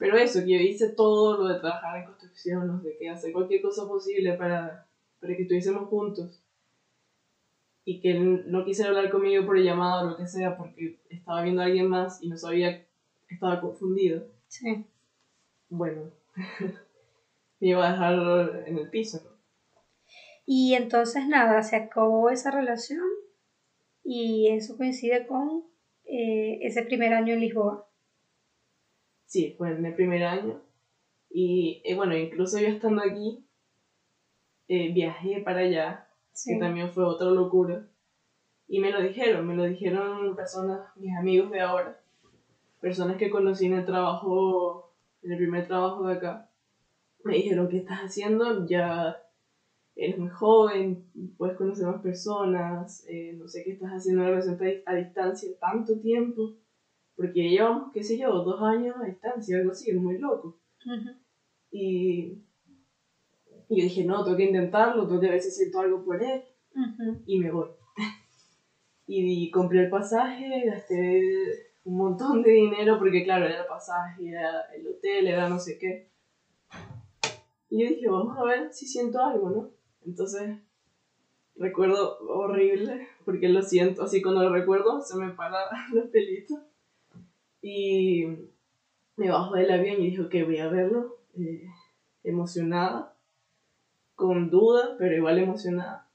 [0.02, 3.32] pero eso, que yo hice todo lo de trabajar en construcción, no sé qué, hacer
[3.32, 4.84] cualquier cosa posible para,
[5.20, 6.42] para que estuviésemos juntos
[7.84, 11.42] y que él no quisiera hablar conmigo por llamada o lo que sea porque estaba
[11.42, 12.84] viendo a alguien más y no sabía,
[13.28, 14.84] estaba confundido Sí.
[15.68, 16.10] bueno,
[17.60, 19.22] me iba a dejar en el piso.
[20.44, 23.06] Y entonces nada, se acabó esa relación
[24.02, 25.62] y eso coincide con
[26.06, 27.86] eh, ese primer año en Lisboa.
[29.32, 30.60] Sí, fue en el primer año.
[31.30, 33.42] Y eh, bueno, incluso yo estando aquí,
[34.68, 36.52] eh, viajé para allá, Sí.
[36.52, 37.88] que también fue otra locura.
[38.68, 41.98] Y me lo dijeron, me lo dijeron personas, mis amigos de ahora,
[42.82, 44.92] personas que conocí en el trabajo,
[45.22, 46.50] en el primer trabajo de acá.
[47.24, 48.66] Me dijeron, ¿qué estás haciendo?
[48.66, 49.16] Ya
[49.96, 51.06] eres muy joven,
[51.38, 55.48] puedes conocer más personas, eh, no sé qué estás haciendo en la relación a distancia
[55.58, 56.52] tanto tiempo.
[57.22, 60.58] Porque llevamos, qué sé yo, dos años a distancia, algo así, es muy loco.
[60.84, 61.10] Ujú.
[61.70, 62.42] Y,
[63.68, 66.42] y yo dije, no, tengo que intentarlo, tengo que ver si siento algo por él.
[66.74, 67.22] Ujú.
[67.24, 67.68] Y me voy.
[69.06, 74.62] y, compré el pasaje, gasté un montón de dinero, porque claro, era el pasaje, era
[74.74, 76.08] el hotel, era no sé qué.
[77.70, 79.70] Y yo dije, vamos a ver si siento algo, ¿no?
[80.04, 80.58] Entonces,
[81.54, 86.58] recuerdo horrible, porque lo siento, así cuando lo recuerdo se me paran los pelitos.
[87.62, 88.26] Y
[89.16, 91.64] me bajo del avión y dije, ok, voy a verlo, eh,
[92.24, 93.16] emocionada,
[94.14, 96.10] con duda, pero igual emocionada.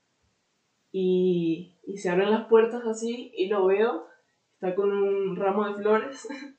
[0.92, 4.08] Y, y se abren las puertas así y lo veo,
[4.54, 6.28] está con un ramo de flores.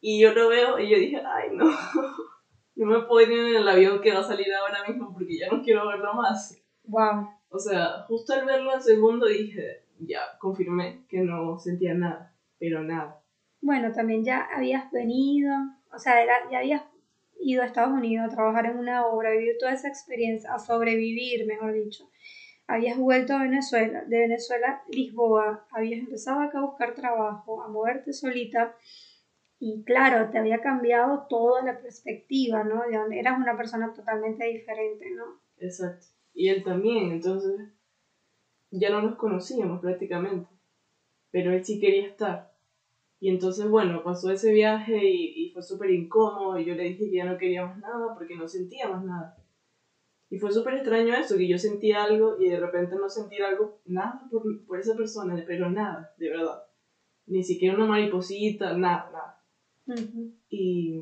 [0.00, 1.64] y yo lo veo y yo dije, ay no,
[2.76, 5.48] no me puedo ir en el avión que va a salir ahora mismo porque ya
[5.50, 6.56] no quiero verlo más.
[6.84, 7.28] Wow.
[7.50, 12.82] O sea, justo al verlo al segundo dije, ya, confirmé que no sentía nada, pero
[12.82, 13.22] nada.
[13.60, 15.52] Bueno, también ya habías venido,
[15.92, 16.82] o sea, era- ya habías
[17.40, 20.58] ido a Estados Unidos a trabajar en una obra, a vivir toda esa experiencia, a
[20.58, 22.08] sobrevivir, mejor dicho.
[22.66, 28.12] Habías vuelto a Venezuela, de Venezuela, Lisboa, habías empezado acá a buscar trabajo, a moverte
[28.12, 28.74] solita
[29.60, 32.82] y claro, te había cambiado toda la perspectiva, ¿no?
[32.90, 35.24] Ya eras una persona totalmente diferente, ¿no?
[35.58, 36.06] Exacto.
[36.34, 37.58] Y él también, entonces
[38.70, 40.48] ya no nos conocíamos prácticamente,
[41.30, 42.47] pero él sí quería estar.
[43.20, 47.10] Y entonces, bueno, pasó ese viaje y, y fue súper incómodo y yo le dije
[47.10, 49.36] que ya no queríamos nada porque no sentíamos nada.
[50.30, 53.80] Y fue súper extraño eso, que yo sentía algo y de repente no sentir algo,
[53.86, 56.62] nada por, por esa persona, pero nada, de verdad.
[57.26, 59.38] Ni siquiera una mariposita, nada, nada.
[60.50, 61.00] Y,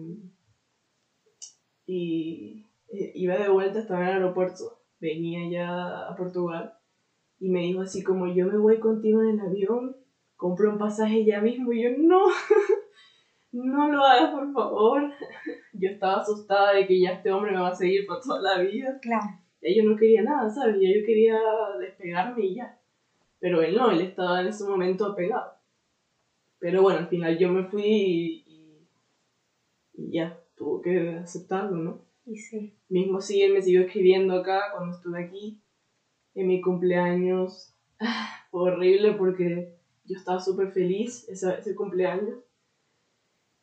[1.86, 6.74] y eh, iba de vuelta, estaba en el aeropuerto, venía ya a Portugal
[7.38, 9.96] y me dijo así como yo me voy contigo en el avión,
[10.36, 12.26] compro un pasaje ya mismo y yo no,
[13.52, 15.12] no lo hagas por favor.
[15.72, 18.62] Yo estaba asustada de que ya este hombre me va a seguir por toda la
[18.62, 18.98] vida.
[19.02, 19.26] Claro.
[19.60, 20.76] yo no quería nada, ¿sabes?
[20.80, 21.38] Ya yo quería
[21.78, 22.80] despegarme y ya.
[23.40, 25.52] Pero él no, él estaba en ese momento apegado.
[26.58, 27.84] Pero bueno, al final yo me fui
[28.46, 28.88] y,
[29.92, 32.06] y ya, tuvo que aceptarlo, ¿no?
[32.24, 32.74] Y sí.
[32.88, 35.60] Mismo sí, él me siguió escribiendo acá cuando estuve aquí,
[36.34, 37.76] en mi cumpleaños.
[38.50, 39.75] Fue horrible porque
[40.06, 42.38] yo estaba súper feliz ese, ese cumpleaños.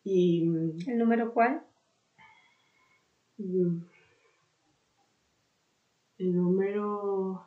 [0.03, 0.43] Y...
[0.87, 1.63] ¿El número cuál?
[3.37, 3.77] mm,
[6.17, 7.45] El número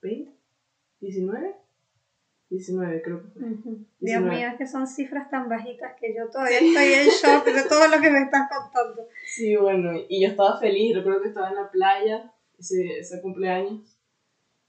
[0.00, 0.32] 20,
[1.00, 1.56] 19,
[2.50, 3.42] 19 creo que fue.
[3.42, 4.36] Dios 19.
[4.36, 7.88] mío, es que son cifras tan bajitas que yo todavía estoy en shock de todo
[7.88, 9.08] lo que me estás contando.
[9.26, 13.98] Sí, bueno, y yo estaba feliz, recuerdo que estaba en la playa ese, ese cumpleaños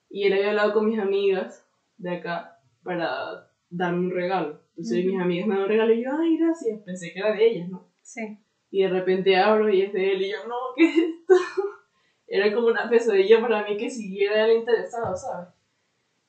[0.09, 1.65] y él había hablado con mis amigas
[1.97, 2.52] de acá
[2.83, 4.59] para darme un regalo.
[4.75, 5.13] Entonces Ujú.
[5.13, 7.69] mis amigas me dan un regalo y yo, ay, gracias, pensé que era de ellas,
[7.69, 7.87] ¿no?
[8.01, 8.37] Sí.
[8.71, 11.33] Y de repente abro y es de él y yo, no, ¿qué es esto?
[12.27, 15.49] Era como una pesadilla para mí que siguiera él interesado, ¿sabes?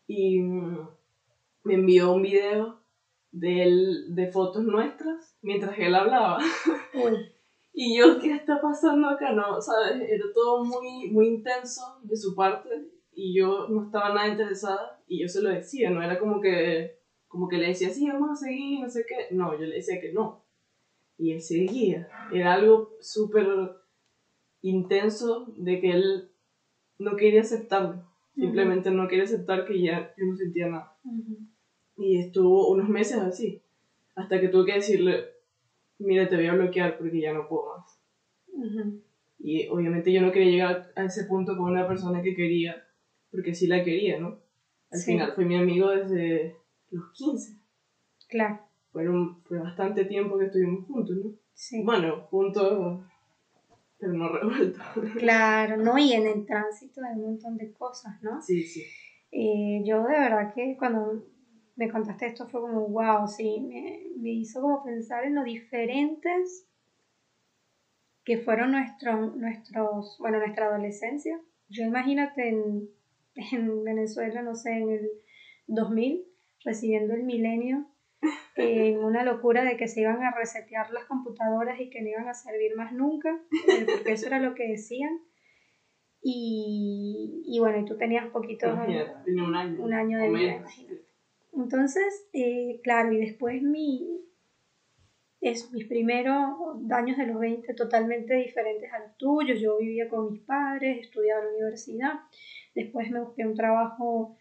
[0.07, 0.89] Y mm,
[1.63, 2.81] me envió un video
[3.31, 6.39] de él, de fotos nuestras mientras él hablaba.
[6.95, 7.13] Uy.
[7.73, 9.33] Y yo, ¿qué está pasando acá?
[9.33, 10.01] No, ¿sabes?
[10.09, 12.69] Era todo muy, muy intenso de su parte
[13.15, 16.99] y yo no estaba nada interesada y yo se lo decía, no era como que,
[17.29, 19.35] como que le decía, sí, vamos a seguir, no sé qué.
[19.35, 20.45] No, yo le decía que no.
[21.19, 22.09] Y él seguía.
[22.33, 23.47] Era algo súper
[24.63, 26.31] intenso de que él
[26.99, 28.03] no quería aceptarlo.
[28.35, 30.99] Simplemente no quería aceptar que ya yo no sentía nada.
[31.05, 31.39] Ujú.
[31.97, 33.63] Y estuvo unos meses así.
[34.17, 35.27] Hasta que tuve que decirle,
[35.99, 38.01] mira, te voy a bloquear porque ya no puedo más.
[38.49, 39.03] Ujú.
[39.39, 42.84] Y obviamente yo no quería llegar a ese punto con una persona que quería,
[43.35, 44.39] porque sí la quería, ¿no?
[44.91, 45.13] Al Sí.
[45.13, 46.55] final fue mi amigo desde
[46.91, 47.59] los 15.
[48.29, 48.61] Claro.
[48.93, 51.33] Fueron, fue bastante tiempo que estuvimos juntos, ¿no?
[51.53, 51.83] Sí.
[51.85, 53.01] Bueno, juntos,
[53.99, 54.83] pero no revueltos.
[55.19, 55.99] Claro, ¿no?
[55.99, 58.41] Y en el tránsito de un montón de cosas, ¿no?
[58.41, 58.83] Sí, sí.
[59.33, 61.25] Eh, yo de verdad que cuando
[61.75, 66.69] me contaste esto fue como, wow, sí, me, me hizo como pensar en lo diferentes
[68.23, 71.41] que fueron nuestro, nuestros, bueno, nuestra adolescencia.
[71.69, 72.89] Yo imagínate en,
[73.35, 75.11] en Venezuela, no sé, en el
[75.67, 76.25] 2000,
[76.65, 77.87] recibiendo el milenio,
[78.57, 82.29] en una locura de que se iban a resetear las computadoras y que no iban
[82.29, 83.41] a servir más nunca,
[83.87, 85.19] porque eso era lo que decían.
[86.27, 89.83] Y, y bueno, y tú tenías poquito, un año.
[89.85, 91.05] un año de vida, imagínate.
[91.53, 94.25] Entonces, eh, claro, y después mi,
[95.41, 96.57] es, mis primeros
[96.91, 99.61] años de los 20 totalmente diferentes a los tuyos.
[99.61, 102.13] Yo vivía con mis padres, estudiaba en la universidad.
[102.75, 104.37] Después me busqué un trabajo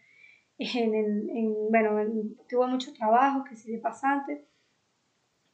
[0.58, 4.46] en, en, en- bueno, en- tuve mucho trabajo, que sí de pasante,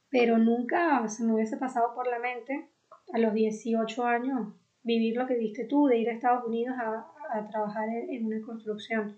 [0.09, 2.69] pero nunca se me hubiese pasado por la mente
[3.13, 7.05] a los 18 años vivir lo que viste tú, de ir a Estados Unidos a,
[7.37, 9.17] a trabajar en, en una construcción.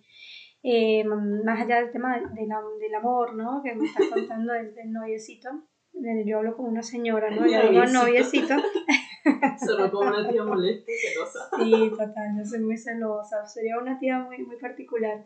[0.61, 2.33] Eh, más allá del tema am-
[2.79, 3.61] del amor, ¿no?
[3.63, 5.49] Que me estás contando del, del noviecito.
[5.95, 7.45] Eh, Yo hablo como una señora, ¿no?
[7.45, 8.55] Yo digo Noviecito.
[9.65, 11.49] Solo como una tía molesta y celosa.
[11.57, 15.23] Sí, total, yo soy muy celosa, sería una tía muy, muy particular,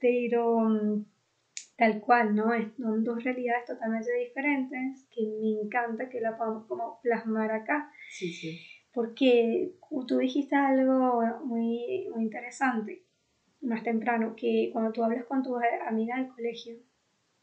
[0.00, 1.04] pero mm,
[1.76, 2.46] tal cual, ¿no?
[2.78, 8.32] Son dos realidades totalmente diferentes que me encanta que la podamos como plasmar acá, Sí,
[8.32, 8.60] sí.
[8.94, 9.74] porque
[10.06, 13.04] tú dijiste algo muy, muy interesante
[13.60, 16.76] más temprano, que cuando tú hablas con tus amigas del colegio,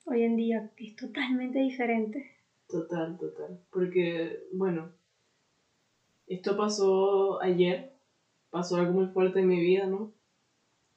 [0.05, 2.30] hoy en día es totalmente diferente.
[2.71, 3.59] Total, total.
[3.69, 4.91] Porque, bueno,
[6.27, 7.93] esto pasó ayer,
[8.49, 10.13] pasó algo muy fuerte en mi vida, ¿no?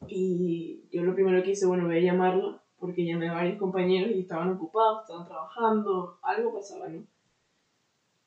[0.06, 4.12] Y yo lo primero que hice, bueno, voy a llamarla, porque llamé a varios compañeros
[4.14, 7.04] y estaban ocupados, estaban trabajando, algo pasaba, ¿no?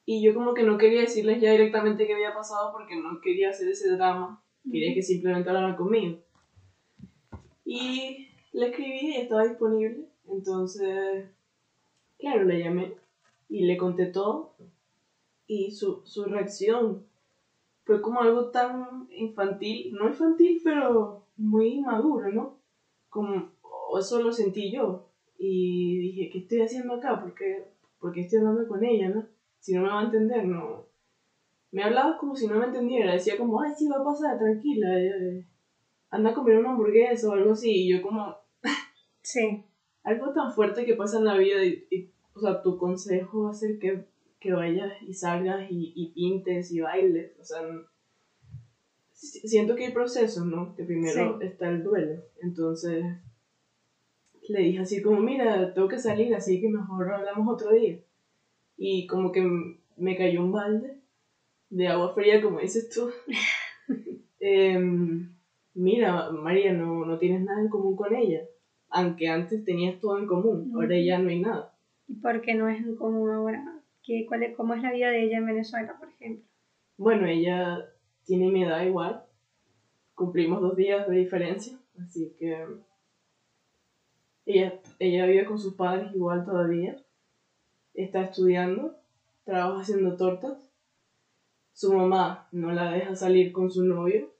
[0.05, 3.49] Y yo como que no quería decirles ya directamente qué había pasado porque no quería
[3.49, 6.19] hacer ese drama, quería que simplemente hablaran conmigo.
[7.63, 11.29] Y le escribí y estaba disponible, entonces,
[12.17, 12.95] claro, le llamé
[13.49, 14.53] y le conté todo
[15.47, 17.03] y su, su reacción
[17.85, 22.57] fue como algo tan infantil, no infantil, pero muy maduro, ¿no?
[23.09, 25.05] Como, o eso lo sentí yo
[25.37, 27.21] y dije, ¿qué estoy haciendo acá?
[27.21, 27.63] ¿Por qué,
[27.99, 29.25] por qué estoy hablando con ella, no?
[29.59, 30.83] Si no me va a entender, no.
[31.71, 34.99] Me hablaba como si no me entendiera, decía como, ay, sí, va a pasar, tranquila,
[34.99, 35.45] eh,
[36.09, 38.35] anda a comer una hamburguesa o algo así, y yo como,
[39.21, 39.63] Sí,
[40.03, 43.51] algo tan fuerte que pasa en la vida y, y, o sea, tu consejo va
[43.51, 44.05] a ser que,
[44.39, 47.61] que vayas y salgas y, y pintes y bailes, o sea,
[49.11, 50.75] siento que hay procesos, ¿no?
[50.75, 53.03] Que primero está el duelo, entonces
[54.49, 57.99] le dije así como, mira, tengo que salir, así que mejor hablamos otro día.
[58.77, 59.43] Y como que
[59.97, 61.01] me cayó un balde
[61.69, 63.09] de agua fría, como dices tú.
[64.39, 65.35] Em,
[65.73, 68.41] mira, María, no, no tienes nada en común con ella.
[68.89, 71.76] Aunque antes tenías todo en común, ahora ya no hay nada.
[72.07, 73.83] ¿Y por qué no es en común ahora?
[74.01, 76.45] ¿Qué, cuál es, ¿Cómo es la vida de ella en Venezuela, por ejemplo?
[76.97, 77.77] Bueno, ella
[78.25, 79.25] tiene mi edad igual.
[80.15, 82.65] Cumplimos dos días de diferencia, así que
[84.45, 86.97] ella, ella vive con sus padres igual todavía.
[87.93, 88.95] Está estudiando,
[89.43, 90.71] trabaja haciendo tortas.
[91.73, 94.33] Su mamá no la deja salir con su novio.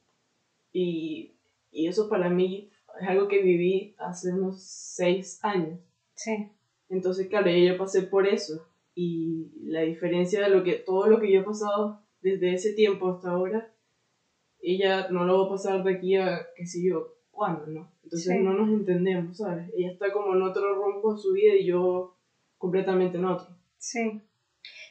[0.72, 1.36] Y,
[1.72, 5.80] y eso para mí es algo que viví hace unos seis años.
[6.16, 6.52] Sí.
[6.90, 8.68] Entonces, claro, yo pasé por eso.
[8.96, 13.10] Y la diferencia de lo que, todo lo que yo he pasado desde ese tiempo
[13.10, 13.74] hasta ahora,
[14.60, 17.92] ella no lo va a pasar de aquí a, qué sé yo, cuándo, ¿no?
[18.04, 19.72] Entonces no nos entendemos, ¿sabes?
[19.78, 22.18] Ella está como en otro rumbo de su vida y yo
[22.58, 23.48] completamente en otro.
[23.78, 24.22] Sí.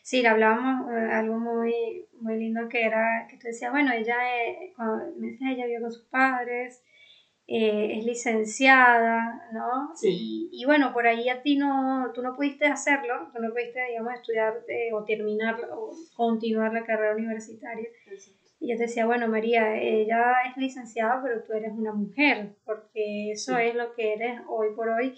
[0.03, 4.73] Sí, hablábamos eh, algo muy, muy lindo que era que tú decías, bueno, ella, eh,
[4.77, 6.85] cuando me decías, ella vivió con sus padres,
[7.49, 9.95] eh, es licenciada, ¿no?
[9.95, 10.49] Sí.
[10.51, 14.15] Y, bueno, por ahí a ti no, tú no pudiste hacerlo, tú no pudiste, digamos,
[14.15, 14.55] estudiar
[14.93, 17.89] o terminar o continuar la carrera universitaria.
[18.59, 23.31] Y yo te decía, bueno, María, ella es licenciada, pero tú eres una mujer, porque
[23.31, 25.15] eso es lo que eres hoy por hoy.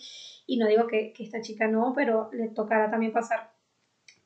[0.46, 3.52] Y no digo que, que esta chica no, pero le tocará también pasar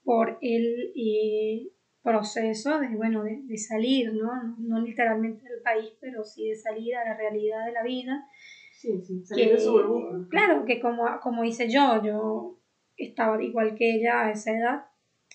[0.05, 1.71] por el eh,
[2.03, 4.57] proceso de, bueno, de, de, salir, ¿no?
[4.59, 4.81] ¿no?
[4.81, 8.27] literalmente del país, pero sí de salir a la realidad de la vida.
[8.73, 10.27] Sí, sí, salir de su burbuja.
[10.29, 12.59] Claro, que como, como hice yo, yo
[12.97, 14.87] estaba igual que ella a esa edad.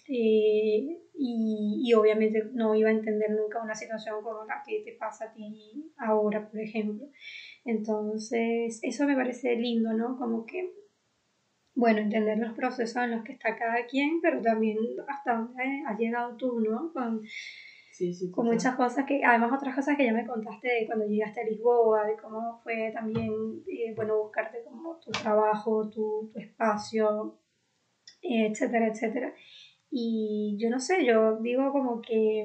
[0.10, 4.96] Eh, y, y, obviamente no iba a entender nunca una situación como la que te
[4.98, 7.08] pasa a ti ahora, por ejemplo.
[7.66, 10.18] Entonces, eso me parece lindo, ¿no?
[10.18, 10.72] Como que,
[11.78, 16.00] bueno, entender los procesos en los que está cada quien, pero también hasta dónde has
[16.00, 16.92] llegado tú, ¿no?
[16.92, 17.22] Con,
[17.92, 21.06] sí, sí, con muchas cosas que, además otras cosas que ya me contaste de cuando
[21.06, 23.32] llegaste a Lisboa, de cómo fue también,
[23.68, 27.38] eh, bueno, buscarte como tu trabajo, tu, tu espacio,
[28.24, 29.32] etcétera, etcétera.
[29.92, 32.44] Y yo no sé, yo digo como que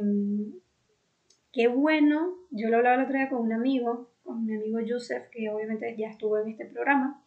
[1.52, 5.30] qué bueno, yo lo hablaba el otro día con un amigo, con mi amigo Joseph,
[5.30, 7.24] que obviamente ya estuvo en este programa,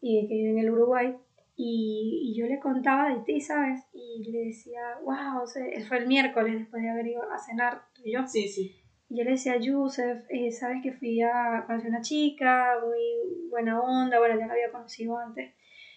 [0.00, 1.16] y que vive en el Uruguay,
[1.62, 3.82] y, y, yo le contaba de ti, ¿sabes?
[3.92, 7.82] Y le decía, wow, o sea, fue el miércoles después de haber ido a cenar
[7.94, 8.26] tú y yo.
[8.26, 8.76] Sí, sí.
[9.10, 13.80] Y yo le decía Joseph, eh, ¿sabes que fui a conocer una chica, muy buena
[13.80, 15.52] onda, bueno, ya la había conocido antes,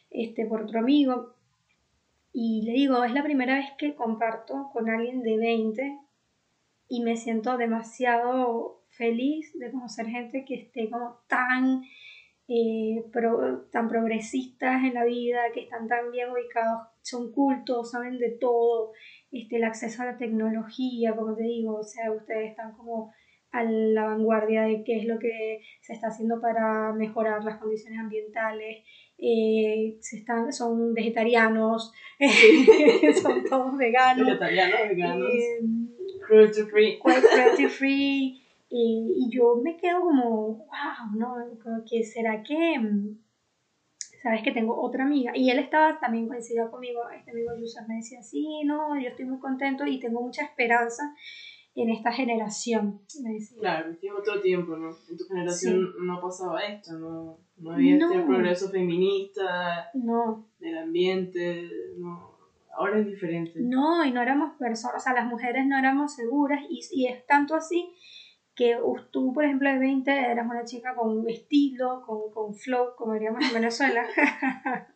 [0.09, 1.34] este, por otro amigo,
[2.34, 5.99] y le digo, es la primera vez que comparto con alguien de 20
[6.89, 11.84] y me siento demasiado feliz de conocer gente que esté como tan,
[12.48, 18.18] eh, pro, tan progresistas en la vida, que están tan bien ubicados, son cultos, saben
[18.20, 18.91] de todo,
[19.32, 23.14] este, el acceso a la tecnología, como te digo, o sea, ustedes están como
[23.52, 28.00] a la vanguardia de qué es lo que se está haciendo para mejorar las condiciones
[28.00, 28.84] ambientales,
[29.20, 31.94] eh, se están, son vegetarianos,
[33.22, 34.26] son todos veganos.
[34.26, 35.30] Vegetarianos, veganos.
[35.30, 35.60] Eh,
[36.28, 37.00] cruelty free.
[37.00, 38.43] Cruelty free.
[38.76, 41.36] Y, y, yo me quedo como, wow, ¿no?
[41.62, 42.74] Como que será que,
[44.24, 45.32] sabes que tengo otra amiga.
[45.36, 49.26] Y él estaba también coincidió conmigo, este amigo Yusuf me decía, sí, no, yo estoy
[49.26, 51.04] muy contento y tengo mucha esperanza
[51.76, 53.02] en esta generación.
[53.22, 53.60] Me decía.
[53.60, 54.90] Claro, es otro tiempo, ¿no?
[55.08, 56.00] En tu generación sí.
[56.02, 57.38] no pasaba esto, ¿no?
[57.58, 58.12] No había no.
[58.12, 60.48] este progreso feminista, no.
[60.58, 61.70] del ambiente,
[62.00, 62.34] no.
[62.76, 63.60] Ahora es diferente.
[63.62, 67.24] No, y no éramos personas, o sea, las mujeres no éramos seguras, y, y es
[67.28, 67.94] tanto así
[68.56, 68.78] que
[69.12, 73.14] tú, por ejemplo, de 20 eras una chica con un estilo, con, con flow, como
[73.14, 74.06] diríamos en Venezuela.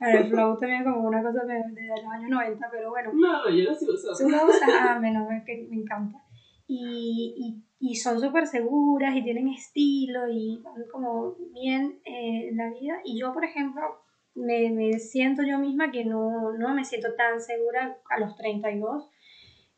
[0.00, 3.10] el flow también como una cosa de, de, los años 90, pero bueno.
[3.14, 4.18] No, no, yo lo sigo usando.
[4.18, 6.18] Tú lo usas, ah, menos, que me encanta.
[6.66, 7.34] Y,
[7.80, 12.70] y, y son súper seguras y tienen estilo y van como bien eh, en la
[12.70, 13.00] vida.
[13.04, 13.82] Y yo, por ejemplo,
[14.34, 19.08] me, me siento yo misma que no, no me siento tan segura a los 32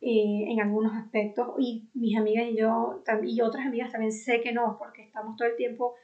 [0.06, 1.54] eh, en algunos aspectos.
[1.58, 5.48] Y mis amigas y yo, y otras amigas también sé que no, porque estamos todo
[5.48, 5.94] el tiempo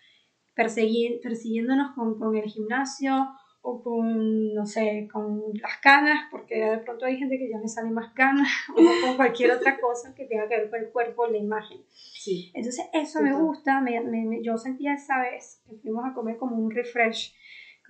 [0.54, 3.28] persiguiéndonos con, con el gimnasio
[3.62, 7.68] o con, no sé, con las canas, porque de pronto hay gente que ya me
[7.68, 11.26] sale más canas, o con cualquier otra cosa que tenga que ver con el cuerpo,
[11.26, 11.84] la imagen.
[11.90, 12.50] Sí.
[12.54, 16.38] Entonces, eso sí, me gusta, me, me, yo sentía esa vez que fuimos a comer
[16.38, 17.34] como un refresh,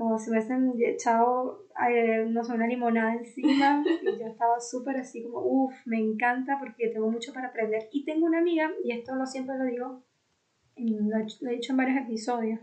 [0.00, 5.22] como si hubiesen echado, eh, no sé, una limonada encima, y yo estaba súper así
[5.22, 7.90] como, uff, me encanta porque tengo mucho para aprender.
[7.92, 10.02] Y tengo una amiga, y esto lo siempre lo digo,
[10.76, 12.60] lo he dicho en varios episodios,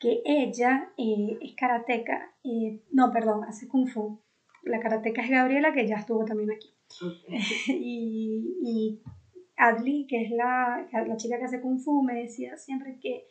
[0.00, 4.20] que ella eh, es karateca, eh, no, perdón, hace kung fu.
[4.64, 6.74] La karateca es Gabriela, que ya estuvo también aquí.
[7.68, 9.02] Y, y,
[9.56, 13.28] Adli, que es la, la chica que hace Kung Fu, me decía siempre que,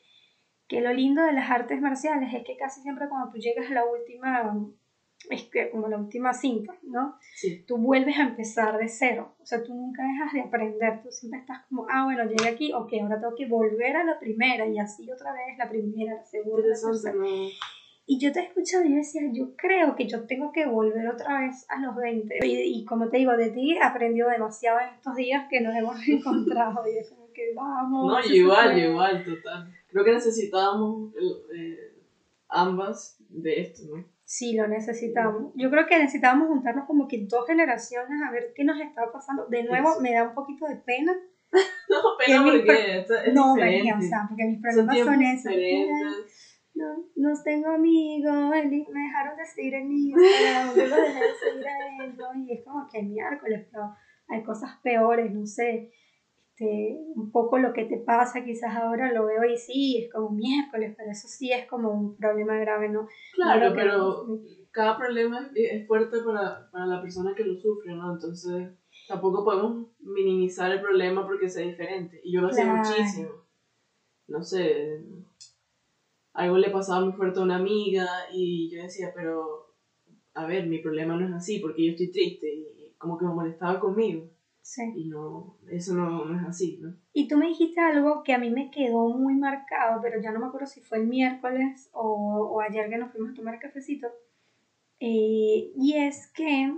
[0.72, 3.74] que lo lindo de las artes marciales es que casi siempre cuando tú llegas a
[3.74, 4.55] la última
[5.30, 7.17] es que como la última cinta, ¿no?
[7.36, 7.65] Sí.
[7.67, 11.41] Tú vuelves a empezar de cero, o sea, tú nunca dejas de aprender, tú siempre
[11.41, 14.80] estás como, ah, bueno, llegué aquí, ok, ahora tengo que volver a la primera y
[14.80, 17.17] así otra vez, la primera, la segunda, la tercera.
[18.12, 21.07] Y yo te he escuchado y yo decía, yo creo que yo tengo que volver
[21.07, 22.39] otra vez a los 20.
[22.43, 25.95] Y, como te digo, de ti he aprendido demasiado en estos días que nos hemos
[26.09, 28.12] encontrado y es como que vamos.
[28.12, 29.74] No, igual, igual, total.
[29.88, 31.14] Creo que necesitábamos
[31.55, 31.93] eh,
[32.49, 34.03] ambas de esto, ¿no?
[34.26, 35.53] Sí, lo necesitamos.
[35.55, 39.45] Yo creo que necesitábamos juntarnos como que dos generaciones a ver qué nos estaba pasando.
[39.45, 41.14] De nuevo, me da un poquito de pena.
[41.89, 46.50] no, pena porque es No, María, o sea, porque mis problemas son, esos.
[46.74, 52.05] No, no tengo amigos, me dejaron de seguir en Instagram, lo dejé de seguir a
[52.05, 53.91] ellos, y es como que miércoles, pero
[54.30, 55.91] hay cosas peores, no sé.
[56.61, 60.30] Este, un poco lo que te pasa, quizás ahora lo veo y sí, es como
[60.30, 63.07] miércoles, pero eso sí es como un problema grave, ¿no?
[63.34, 64.39] Claro, pero
[64.72, 68.13] cada problema es fuerte para, para, la persona que lo sufre, ¿no?
[68.13, 68.69] Entonces
[69.07, 72.22] tampoco podemos minimizar el problema porque sea diferente.
[72.24, 73.30] Y yo lo hacía muchísimo.
[74.28, 75.03] No sé,
[76.34, 79.75] algo le pasaba muy fuerte a una amiga y yo decía, pero
[80.34, 83.34] a ver, mi problema no es así porque yo estoy triste y como que me
[83.34, 84.29] molestaba conmigo.
[84.61, 84.84] Sí.
[84.95, 86.95] Y no, eso no, no, es así, ¿no?
[87.13, 90.39] Y tú me dijiste algo que a mí me quedó muy marcado, pero ya no
[90.39, 94.07] me acuerdo si fue el miércoles o, o ayer que nos fuimos a tomar cafecito.
[94.99, 96.71] Eh, y es que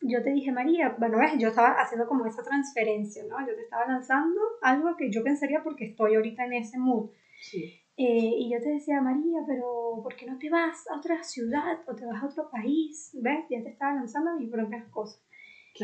[0.00, 3.38] yo te dije, María, bueno, ves, yo estaba haciendo como esa transferencia, ¿no?
[3.40, 7.10] Yo te estaba lanzando algo que yo pensaría porque estoy ahorita en ese mood.
[7.40, 7.83] Sí.
[7.96, 11.80] Eh, y yo te decía, María, pero ¿por qué no te vas a otra ciudad
[11.86, 13.16] o te vas a otro país?
[13.20, 13.44] ¿Ves?
[13.48, 15.22] Ya te estaba lanzando mis propias cosas.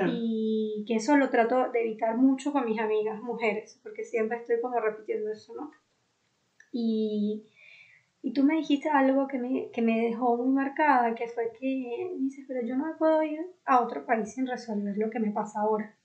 [0.06, 4.60] Y que eso lo trato de evitar mucho con mis amigas mujeres, porque siempre estoy
[4.60, 5.70] como repitiendo eso, ¿no?
[6.70, 7.44] Y,
[8.22, 12.12] y tú me dijiste algo que me, que me dejó muy marcada, que fue que
[12.18, 15.32] dices, pero yo no me puedo ir a otro país sin resolver lo que me
[15.32, 15.96] pasa ahora.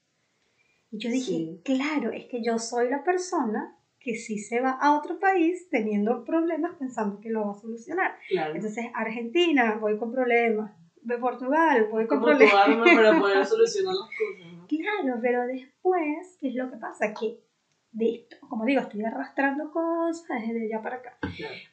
[0.89, 3.74] Y yo dije, claro, es que yo soy la persona
[4.05, 8.15] que sí se va a otro país teniendo problemas pensando que lo va a solucionar.
[8.53, 12.53] Entonces, Argentina, voy con problemas de Portugal, voy con problemas.
[12.95, 14.67] para poder solucionar las cosas.
[14.69, 17.15] Claro, pero después, ¿qué es lo que pasa?
[17.19, 17.39] Que
[17.93, 21.17] de esto, como digo, estoy arrastrando cosas desde allá para acá.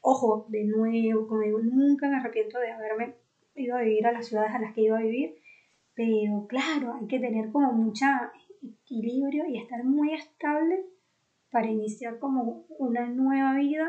[0.00, 3.16] Ojo, de nuevo, como digo, nunca me arrepiento de haberme
[3.56, 5.34] ido a vivir a las ciudades a las que he ido a vivir,
[5.92, 10.86] pero claro, hay que tener como mucha equilibrio y estar muy estable
[11.53, 13.88] para iniciar como una nueva vida,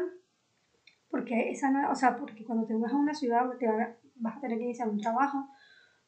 [1.10, 4.38] porque esa nueva, o sea, porque cuando te vas a una ciudad te a vas
[4.38, 5.48] a tener que iniciar un trabajo,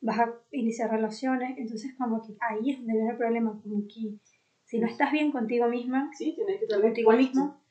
[0.01, 4.19] vas a iniciar relaciones, entonces como que ahí es donde viene el problema, como que
[4.63, 7.61] si no estás bien contigo misma, sí, tienes que estar contigo mismo,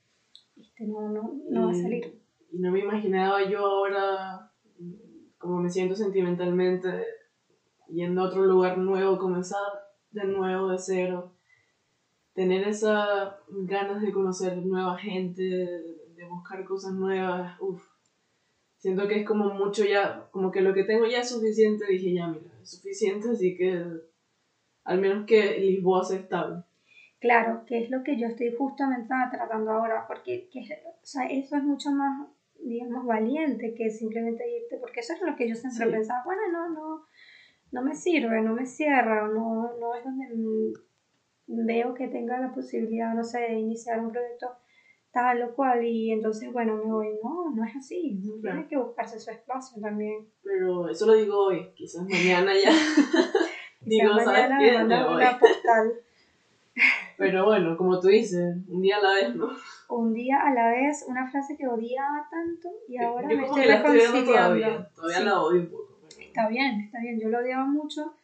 [0.57, 2.21] este, no, no, no va a salir.
[2.51, 4.53] Y no me imaginaba yo ahora,
[5.39, 6.89] como me siento sentimentalmente,
[7.89, 9.61] yendo a otro lugar nuevo, comenzar
[10.11, 11.34] de nuevo, de cero,
[12.35, 17.95] tener esas ganas de conocer nueva gente, de buscar cosas nuevas, uff
[18.85, 22.13] siento que es como mucho ya, como que lo que tengo ya es suficiente, dije
[22.13, 23.83] ya, mira, es suficiente, así que
[24.85, 26.65] al menos que Lisboa sea estable.
[27.19, 31.57] Claro, que es lo que yo estoy justamente tratando ahora, porque que, o sea, eso
[31.57, 32.29] es mucho más,
[32.63, 36.69] digamos, valiente que simplemente irte, porque eso es lo que yo siempre pensaba, bueno, no,
[36.69, 37.07] no,
[37.73, 40.75] no me sirve, no me cierra, no, no es donde
[41.47, 44.49] veo que tenga la posibilidad, no sé, de iniciar un proyecto
[45.13, 49.21] tal o cual, y entonces, bueno, me voy, no, no es así, tiene que buscarse
[49.21, 50.27] su espacio también.
[50.43, 52.71] Pero eso lo digo hoy, quizás mañana ya.
[53.81, 54.85] digo, mañana ¿sabes qué?
[54.85, 55.93] Me una postal.
[57.17, 59.51] Pero bueno, como tú dices, un día a la vez, ¿no?
[59.89, 64.33] Un día a la vez, una frase que odiaba tanto y ahora me estoy reconciliando.
[64.33, 65.99] Todavía, todavía la odio un poco.
[66.19, 68.15] Está bien, está bien, yo lo odiaba mucho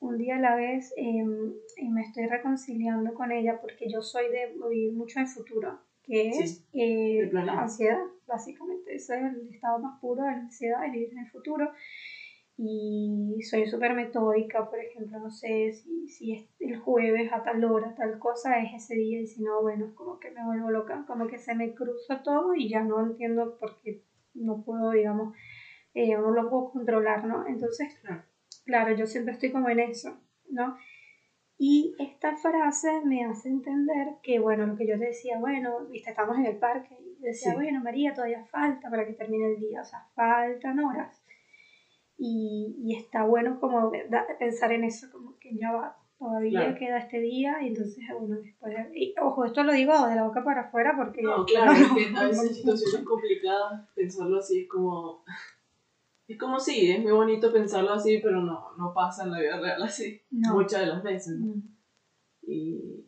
[0.00, 4.28] un día a la vez em, y me estoy reconciliando con ella porque yo soy
[4.30, 5.78] de vivir mucho en el futuro
[6.10, 8.96] que es eh, la ansiedad, básicamente.
[8.96, 11.70] Ese es el estado más puro de la ansiedad, el vivir en el futuro.
[12.56, 17.64] Y soy súper metódica, por ejemplo, no sé si, si es el jueves a tal
[17.64, 20.70] hora, tal cosa, es ese día, y si no, bueno, es como que me vuelvo
[20.70, 24.02] loca, como que se me cruza todo y ya no entiendo por qué
[24.34, 25.34] no puedo, digamos,
[25.94, 27.46] eh, no lo puedo controlar, ¿no?
[27.46, 28.24] Entonces, claro,
[28.96, 30.18] yo siempre estoy como en eso,
[30.48, 30.76] ¿no?
[31.58, 36.38] Y esta frase me hace entender que, bueno, lo que yo decía, bueno, viste, estamos
[36.38, 39.84] en el parque, y decía, bueno, María, todavía falta para que termine el día, o
[39.84, 41.22] sea, faltan horas.
[42.16, 43.92] Y, y está bueno como
[44.38, 46.78] pensar en eso, como que ya va, todavía Claro.
[46.78, 50.42] queda este día, y entonces, bueno, después, y, ojo, esto lo digo de la boca
[50.42, 51.20] para afuera porque...
[51.20, 55.24] No, claro, no, es que a veces situaciones complicadas pensarlo así es como...
[56.30, 59.60] Es como sí, es muy bonito pensarlo así, pero no, no pasa en la vida
[59.60, 60.22] real así.
[60.30, 61.38] no, Muchas de las veces.
[61.38, 61.46] ¿no?
[61.56, 61.62] no.
[62.42, 63.04] Y,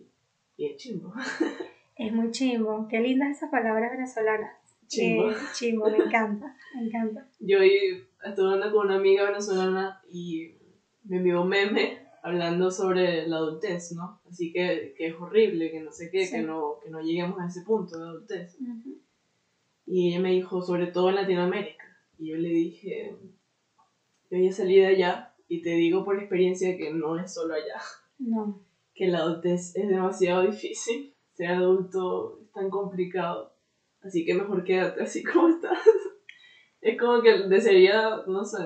[0.57, 1.13] y es chimbo.
[1.95, 4.51] Es muy chimbo, qué lindas esas palabras venezolanas.
[4.89, 5.31] Chimbo.
[5.31, 7.29] Eh, chimbo, me encanta, me encanta.
[7.39, 10.55] Yo estuve hablando con una amiga venezolana y
[11.05, 14.21] me envió un meme hablando sobre la adultez, ¿no?
[14.29, 16.33] Así que, que es horrible, que no sé qué, Sí.
[16.37, 18.57] que, no, que no lleguemos a ese punto de adultez.
[18.61, 18.99] Ujú.
[19.87, 21.82] Y ella me dijo, sobre todo en Latinoamérica.
[22.23, 23.17] Y yo le dije,
[24.31, 27.81] yo ya salí de allá y te digo por experiencia que no es solo allá,
[28.21, 28.65] No,
[28.95, 31.17] que la adultez es demasiado difícil.
[31.33, 33.57] Ser adulto es tan complicado.
[34.03, 35.79] Así que mejor quédate así como estás.
[36.81, 38.59] Es como que desearía, no sé.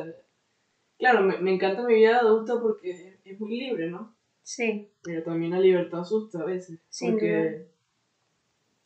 [0.98, 4.16] Claro, me, me encanta mi vida de adulto porque es muy libre, ¿no?
[4.42, 6.78] sí, Pero también la libertad asusta a veces.
[6.88, 7.68] Sin porque,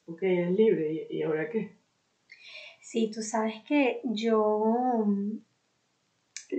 [0.06, 1.80] ok, es libre, ¿y, y ahora qué?
[2.91, 5.38] Sí, tú sabes que yo mm,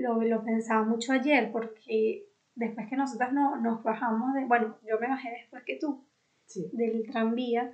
[0.04, 2.26] lo, lo pensaba mucho ayer porque
[2.56, 6.02] después que nosotros no, nos bajamos de, bueno, yo me bajé después que tú,
[6.46, 6.70] Sí.
[6.74, 7.72] del tranvía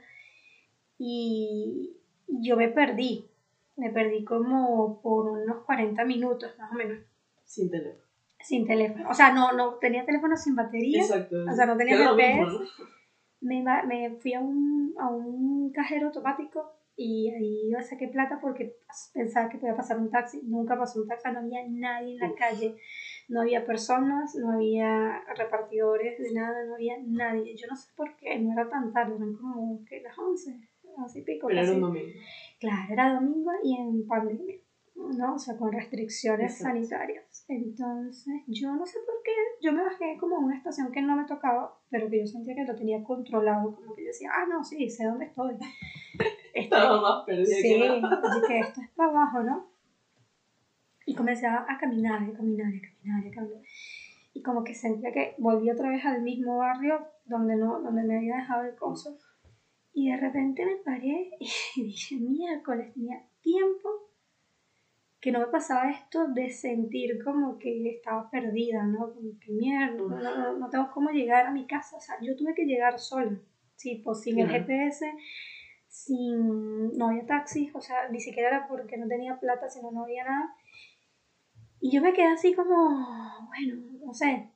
[0.97, 1.97] y
[2.27, 3.27] yo me perdí,
[3.75, 6.97] me perdí como por unos 40 minutos más o menos
[7.43, 8.03] Sin teléfono.
[8.43, 11.35] sin teléfono, o sea, no, no tenía teléfono sin batería, Exacto.
[11.49, 12.57] o sea, no tenía GPS.
[13.41, 18.75] me, me fui a un, a un cajero automático y ahí yo saqué plata porque
[19.13, 20.41] pensaba que podía pasar un taxi.
[20.43, 22.75] Nunca pasó un taxi, no había nadie en la calle,
[23.29, 27.55] no había personas, no había repartidores de nada, no había nadie.
[27.55, 30.59] Yo no sé por qué, no era tan tarde, eran como que las 11,
[31.05, 31.51] así pico.
[31.51, 32.19] Era un domingo.
[32.59, 34.55] Claro, era domingo y en pandemia,
[34.95, 35.35] ¿no?
[35.35, 36.79] O sea, con restricciones Exacto.
[36.79, 37.45] sanitarias.
[37.47, 39.31] Entonces, yo no sé por qué,
[39.61, 42.55] yo me bajé como a una estación que no me tocaba, pero que yo sentía
[42.55, 45.57] que lo tenía controlado, como que yo decía, ah, no, sí, sé dónde estoy.
[46.59, 48.21] Estaba más perdida sí, que nada.
[48.23, 49.67] así que esto es para abajo, ¿no?
[51.05, 53.61] Y comencé a, caminar, a caminar, a caminar, a caminar.
[54.33, 58.17] Y como que sentía que volví otra vez al mismo barrio donde, no, donde me
[58.17, 59.17] había dejado el coso.
[59.93, 61.47] Y de repente me paré y
[61.81, 63.89] dije, miércoles, tenía tiempo
[65.19, 69.13] que no me pasaba esto de sentir como que estaba perdida, ¿no?
[69.13, 71.97] Como que mierda, no, no, no tengo cómo llegar a mi casa.
[71.97, 73.39] O sea, yo tuve que llegar sola,
[73.77, 74.49] tipo, sin el.
[74.49, 75.11] GPS,
[75.87, 80.03] sin, no había taxis, o sea, ni siquiera era porque no tenía plata, sino no
[80.03, 80.53] había nada.
[81.79, 82.75] Y yo me quedé así como,
[83.47, 83.75] bueno,
[84.05, 84.51] no sé,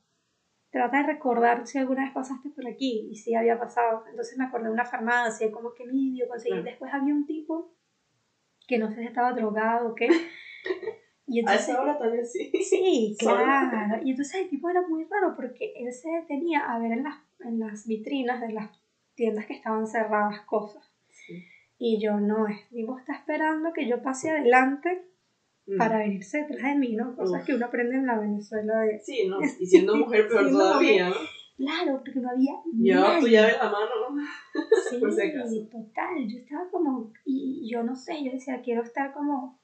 [0.70, 4.04] trata de recordar si alguna vez pasaste por aquí y si había pasado.
[4.08, 6.52] Entonces me acordé de una farmacia, como que medio conseguí.
[6.52, 6.64] Claro.
[6.64, 7.74] Después había un tipo
[8.66, 10.08] que no sé si estaba drogado o qué.
[11.24, 12.50] Y A entonces, esa hora tal vez sí.
[12.62, 14.02] sí, claro.
[14.04, 17.16] Y entonces el tipo era muy raro porque él se detenía a ver en las,
[17.40, 18.70] en las vitrinas de las
[19.14, 20.91] tiendas que estaban cerradas cosas.
[21.84, 25.02] Y yo no, el tipo está esperando que yo pase adelante
[25.66, 25.78] Mm.
[25.78, 27.14] para venirse detrás de mí, ¿no?
[27.14, 27.46] Cosas Uf.
[27.46, 28.98] que uno aprende en la Venezuela de...
[28.98, 29.38] Sí, ¿no?
[29.60, 31.14] Y siendo mujer peor Siendo todavía, ¿no?
[31.56, 34.22] Claro, porque no había Llevabas tu llave en la mano, ¿no?
[34.90, 35.54] Sí, por si acaso.
[35.70, 36.26] total.
[36.26, 39.60] Yo estaba como, y yo no sé, yo decía, quiero estar como,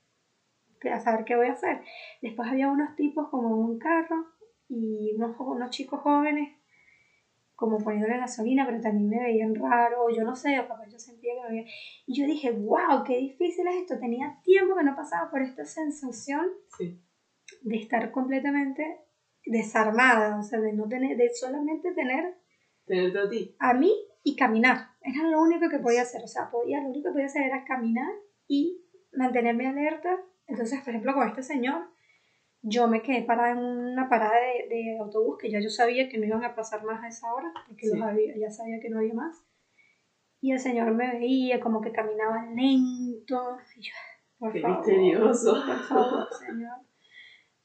[0.92, 1.80] a saber qué voy a hacer.
[2.22, 4.26] Después había unos tipos como en un carro
[4.68, 6.57] y unos, unos chicos jóvenes
[7.58, 10.96] como poniéndole gasolina, pero también me veían raro, o yo no sé, o capaz yo
[10.96, 11.66] sentía que me veían.
[12.06, 13.98] Y yo dije, wow, qué difícil es esto.
[13.98, 16.46] Tenía tiempo que no pasaba por esta sensación
[16.78, 17.02] Sí.
[17.62, 19.00] de estar completamente
[19.44, 22.36] desarmada, o sea, de no tener, de solamente tener
[22.86, 23.56] Tenerte a ti.
[23.58, 23.92] a mí
[24.22, 24.90] y caminar.
[25.00, 26.22] Era lo único que podía hacer.
[26.22, 28.12] O sea, podía, lo único que podía hacer era caminar
[28.46, 30.16] y mantenerme alerta.
[30.46, 31.88] Entonces, por ejemplo, con este señor,
[32.62, 36.18] yo me quedé parada en una parada de, de autobús que ya yo sabía que
[36.18, 37.96] no iban a pasar más a esa hora, porque Sí.
[37.96, 39.44] los había- ya sabía que no había más.
[40.40, 43.56] Y el señor me veía como que caminaba lento.
[43.76, 43.92] Y yo,
[44.38, 45.54] por Qué favor, misterioso.
[45.66, 46.78] por favor, señor.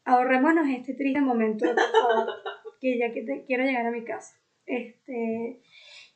[0.06, 2.28] Ahorrémonos este triste momento, por favor,
[2.82, 4.36] que ya que te, quiero llegar a mi casa.
[4.66, 5.62] Este,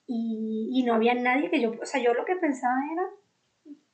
[0.05, 3.03] y, y no había nadie que yo, o sea, yo lo que pensaba era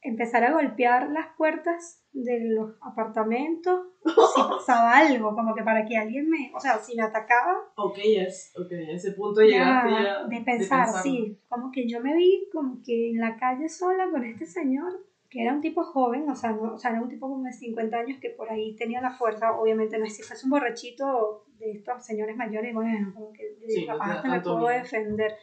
[0.04, 5.98] empezar a golpear las puertas de los apartamentos si pasaba algo, como que para que
[5.98, 10.42] alguien me, o sea, si me atacaba, Ok, es, ok, ese punto llegaste ya, de
[10.42, 11.02] pensar, pensarlo.
[11.02, 14.92] sí, como que yo me vi como que en la calle sola con este señor,
[15.30, 17.54] que era un tipo joven, o sea, no, o sea, era un tipo como de
[17.54, 21.46] 50 años que por ahí tenía la fuerza, obviamente no es si fuese un borrachito
[21.58, 25.34] de estos señores mayores, bueno, como que Sí, no capaz da hasta me puedo defender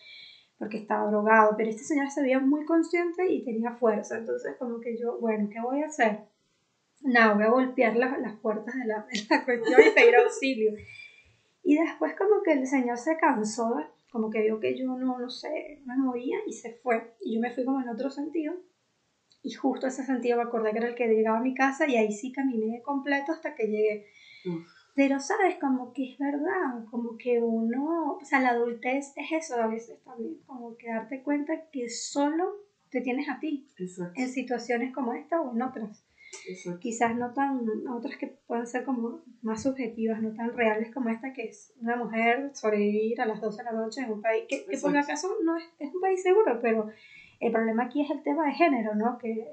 [0.61, 4.79] porque estaba drogado, pero este señor se veía muy consciente y tenía fuerza, entonces como
[4.79, 6.19] que yo, bueno, ¿qué voy a hacer?
[7.03, 10.73] Nada, voy a golpear la- las puertas de la, de la cuestión y pedir auxilio.
[11.65, 13.75] Y después como que el señor se cansó,
[14.13, 17.07] como que vio que yo no, no sé, me movía y se fue.
[17.21, 18.55] Y yo me fui como en otro sentido.
[19.43, 21.97] Y justo ese sentido me acordé que era el que llegaba a mi casa y
[21.97, 24.05] ahí sí caminé completo hasta que llegué.
[24.95, 29.57] Pero sabes, como que es verdad, como que uno, o sea, la adultez es eso
[29.57, 32.45] a veces también, como que darte cuenta que solo
[32.91, 33.69] te tienes a ti
[34.17, 36.05] en situaciones como esta o en otras.
[36.81, 41.33] Quizás no tan, otras que pueden ser como más subjetivas, no tan reales como esta,
[41.33, 44.65] que es una mujer sobrevivir a las 12 de la noche en un país que,
[44.65, 46.89] que por acaso no es, es un país seguro, pero
[47.41, 49.19] el problema aquí es el tema de género, ¿no?
[49.19, 49.51] Que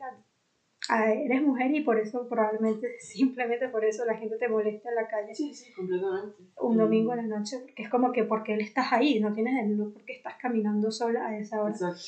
[0.90, 5.08] eres mujer y por eso probablemente, simplemente por eso la gente te molesta en la
[5.08, 5.34] calle.
[5.34, 6.44] Sí, sí, completamente.
[6.62, 9.64] Un domingo en la noche, porque es como que porque él estás ahí, no tienes
[9.64, 11.72] el no porque estás caminando sola a esa hora.
[11.72, 12.02] Exacto.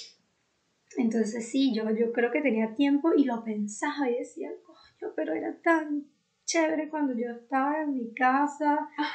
[0.98, 5.34] Entonces sí, yo, yo creo que tenía tiempo y lo pensaba y decía, coño, pero
[5.34, 6.08] era tan
[6.46, 8.90] chévere cuando yo estaba en mi casa.
[8.98, 9.12] Ah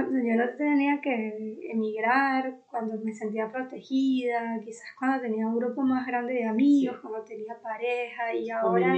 [0.00, 6.06] yo no tenía que emigrar, cuando me sentía protegida, quizás cuando tenía un grupo más
[6.06, 8.94] grande de amigos, cuando tenía pareja y ahora...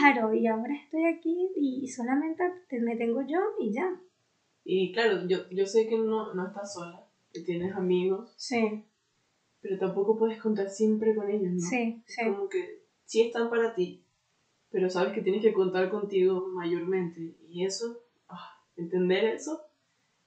[0.00, 2.42] Claro, y ahora estoy aquí y solamente
[2.80, 4.00] me tengo yo y ya.
[4.64, 8.32] Y claro, yo, yo sé que no, no estás sola, que tienes amigos.
[8.36, 8.84] Sí.
[9.60, 11.60] Pero tampoco puedes contar siempre con ellos, ¿no?
[11.60, 12.24] Sí, sí.
[12.24, 14.04] Como que sí están para ti,
[14.70, 17.36] pero sabes que tienes que contar contigo mayormente.
[17.48, 17.98] Y eso,
[18.28, 19.69] ah, entender eso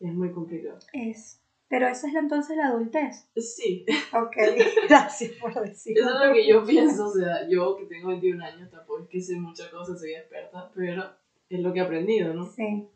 [0.08, 0.80] es muy complicado.
[0.92, 1.40] Es.
[1.70, 3.28] Pero esa es entonces la adultez.
[3.36, 3.86] Sí.
[4.14, 4.36] Ok,
[4.90, 6.02] gracias por decirlo.
[6.02, 9.10] Eso es lo que yo pienso, o sea, yo que tengo 21 años tampoco es
[9.10, 11.04] que sé muchas cosas, soy experta, pero
[11.50, 12.46] es lo que he aprendido, ¿no?
[12.46, 12.88] Sí.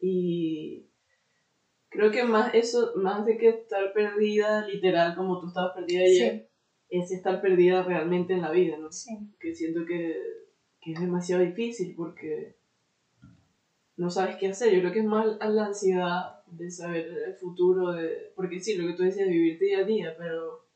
[0.00, 0.86] Y
[1.90, 6.50] creo que más eso, más de que estar perdida literal como tú estabas perdida ayer,
[6.88, 8.90] es estar perdida realmente en la vida, ¿no?
[8.90, 9.16] Sí.
[9.38, 10.16] Que siento que,
[10.80, 12.56] que es demasiado difícil porque
[13.96, 14.72] no sabes qué hacer.
[14.72, 18.86] Yo creo que es más la ansiedad de saber el futuro, de, porque sí, lo
[18.86, 20.66] que tú decías, vivir día a día, pero,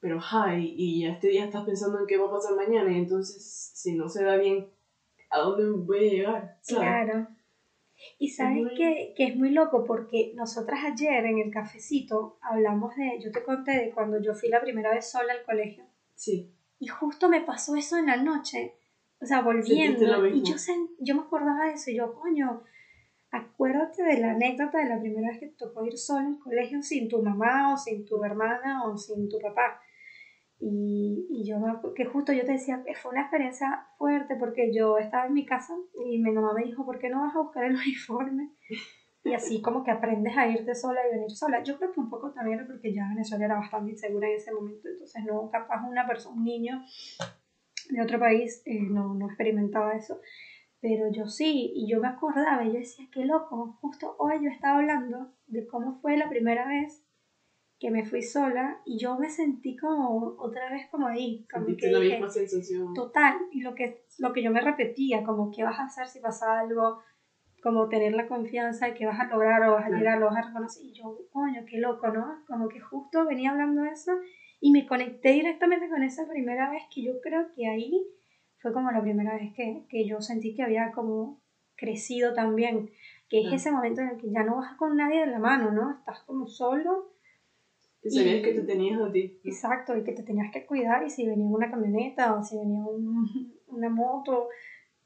[0.00, 3.72] pero, ay, y este día estás pensando en qué va a pasar mañana, y entonces,
[3.74, 4.68] si no se da bien,
[5.30, 6.58] ¿a dónde voy a llegar?
[6.66, 7.28] Claro.
[8.18, 13.20] Y sabes que, que, es muy loco porque nosotras ayer en el cafecito hablamos de,
[13.22, 15.84] yo te conté de cuando yo fui la primera vez sola al colegio.
[16.16, 16.52] Sí.
[16.80, 18.74] Y justo me pasó eso en la noche
[19.22, 20.26] o sea, volviendo.
[20.26, 20.56] Y yo,
[20.98, 22.64] yo me acordaba de eso y yo, coño,
[23.32, 26.82] acuérdate de la anécdota de la primera vez que te tocó ir solo al colegio
[26.82, 29.80] sin tu mamá o sin tu hermana o sin tu papá.
[30.60, 31.56] Y, y yo,
[31.96, 35.44] que justo yo te decía, que fue una experiencia fuerte porque yo estaba en mi
[35.44, 35.74] casa
[36.06, 38.50] y mi mamá me dijo, ¿por qué no vas a buscar el uniforme?
[39.24, 41.62] Y así como que aprendes a irte sola y venir sola.
[41.62, 44.88] Yo creo que un poco también porque ya Venezuela era bastante insegura en ese momento,
[44.88, 46.82] entonces no, capaz una persona, un niño
[47.88, 50.20] de otro país eh, no, no experimentaba eso.
[50.82, 54.50] Pero yo sí, y yo me acordaba, y yo decía, qué loco, justo hoy yo
[54.50, 57.06] estaba hablando de cómo fue la primera vez
[57.78, 61.46] que me fui sola y yo me sentí como otra vez como ahí.
[61.52, 62.94] Como que la misma sensación.
[62.94, 66.18] Total, y lo que, lo que yo me repetía, como qué vas a hacer si
[66.18, 66.98] pasa algo,
[67.62, 70.38] como tener la confianza de que vas a lograr o vas a llegar, lo vas
[70.38, 70.84] a reconocer.
[70.84, 72.42] Y yo, coño, qué loco, ¿no?
[72.48, 74.12] Como que justo venía hablando de eso
[74.60, 78.04] y me conecté directamente con esa primera vez que yo creo que ahí
[78.62, 81.42] fue como la primera vez que, que yo sentí que había como
[81.76, 82.90] crecido también,
[83.28, 85.72] que es ese momento en el que ya no vas con nadie de la mano,
[85.72, 85.90] ¿no?
[85.90, 87.12] Estás como solo.
[88.00, 89.40] Que sabías que te tenías a ti.
[89.44, 92.84] Exacto, y que te tenías que cuidar y si venía una camioneta o si venía
[92.84, 93.26] un,
[93.66, 94.48] una moto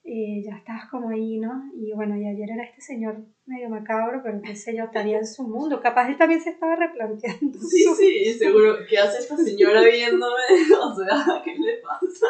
[0.09, 1.69] eh, ya estabas como ahí, ¿no?
[1.75, 5.27] Y bueno, y ayer era este señor medio macabro, pero qué sé yo, estaría en
[5.27, 5.81] su mundo.
[5.81, 7.59] Capaz él también se estaba replanteando.
[7.59, 8.77] Sí, sí, seguro.
[8.89, 10.43] ¿Qué hace esta señora viéndome?
[10.81, 12.27] O sea, ¿qué le pasa?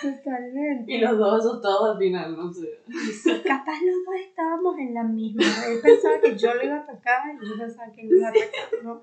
[0.00, 0.92] Totalmente.
[0.92, 2.80] Y los dos asustados al final, no sé.
[2.88, 5.42] Sí, capaz los dos estábamos en la misma.
[5.66, 8.30] Él pensaba que yo lo iba a atacar y yo pensaba que él iba a
[8.30, 9.02] atacar, ¿no?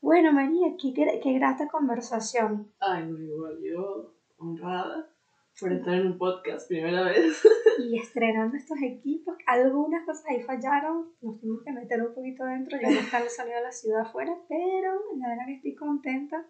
[0.00, 2.70] Bueno, María, qué, qué grata conversación.
[2.78, 5.08] Ay, no, igual, yo honrada
[5.60, 7.42] por estar en un podcast primera vez.
[7.78, 12.78] Y estrenando estos equipos, algunas cosas ahí fallaron, nos tuvimos que meter un poquito dentro,
[12.80, 16.44] ya no está el sonido de la ciudad afuera, pero la verdad que estoy contenta,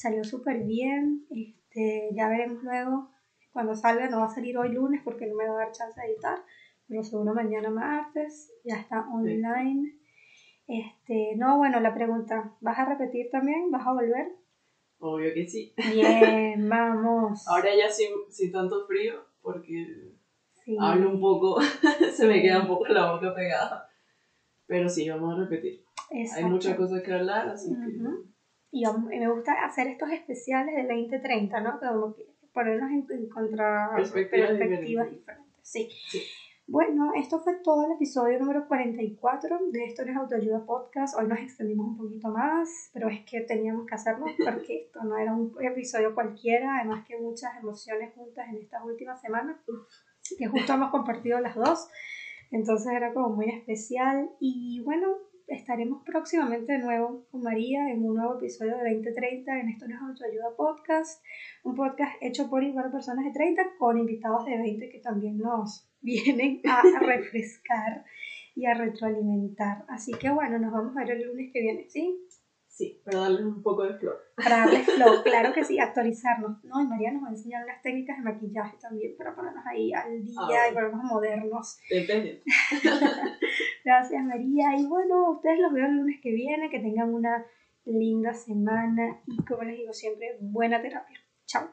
[0.00, 3.10] salió súper bien, este, ya veremos luego
[3.52, 6.00] cuando salga, no va a salir hoy lunes porque no me va a dar chance
[6.00, 6.38] de editar,
[6.88, 9.98] pero seguro mañana martes, ya está online.
[10.66, 13.70] Este, no, bueno, la pregunta, ¿vas a repetir también?
[13.70, 14.28] ¿Vas a volver?
[15.00, 15.74] Obvio que sí.
[15.92, 17.46] Bien, vamos.
[17.46, 20.14] Ahora ya sin, sin tanto frío, porque
[20.78, 21.60] hablo un poco,
[22.14, 23.86] se me queda un poco la boca pegada.
[24.66, 25.84] Pero sí, vamos a repetir.
[26.36, 28.29] Hay muchas cosas que hablar, así que...
[28.72, 31.80] Y me gusta hacer estos especiales de 2030, ¿no?
[31.80, 34.58] Como que ponernos en, contra perspectivas,
[35.10, 35.36] diferentes.
[35.62, 35.88] Sí.
[36.66, 41.18] Bueno, esto fue todo el episodio número 44 de Esto es Autoayuda Podcast.
[41.18, 45.18] Hoy nos extendimos un poquito más, pero es que teníamos que hacerlo porque esto no
[45.18, 49.56] era un episodio cualquiera, además que muchas emociones juntas en estas últimas semanas,
[50.38, 51.88] que justo hemos compartido las dos,
[52.52, 55.08] entonces era como muy especial y bueno,
[55.50, 59.96] estaremos próximamente de nuevo con María en un nuevo episodio de 2030 en Esto no
[59.96, 61.22] es Autoayuda Podcast,
[61.64, 65.38] un podcast hecho por y para personas de 30 con invitados de 20 que también
[65.38, 68.04] nos vienen a refrescar
[68.54, 69.84] y a retroalimentar.
[69.88, 72.16] Así que bueno, nos vamos a ver el lunes que viene, ¿sí?
[72.80, 74.16] Sí, para darles un poco de flor.
[74.36, 76.64] Para darles flor, claro que sí, actualizarnos.
[76.64, 79.92] No, y María nos va a enseñar unas técnicas de maquillaje también para ponernos ahí
[79.92, 81.78] al día ah, y ponernos modernos.
[81.90, 82.42] Depende.
[83.84, 84.78] Gracias María.
[84.78, 87.44] Y bueno, ustedes los veo el lunes que viene, que tengan una
[87.84, 91.18] linda semana y como les digo siempre, buena terapia.
[91.44, 91.68] Chao.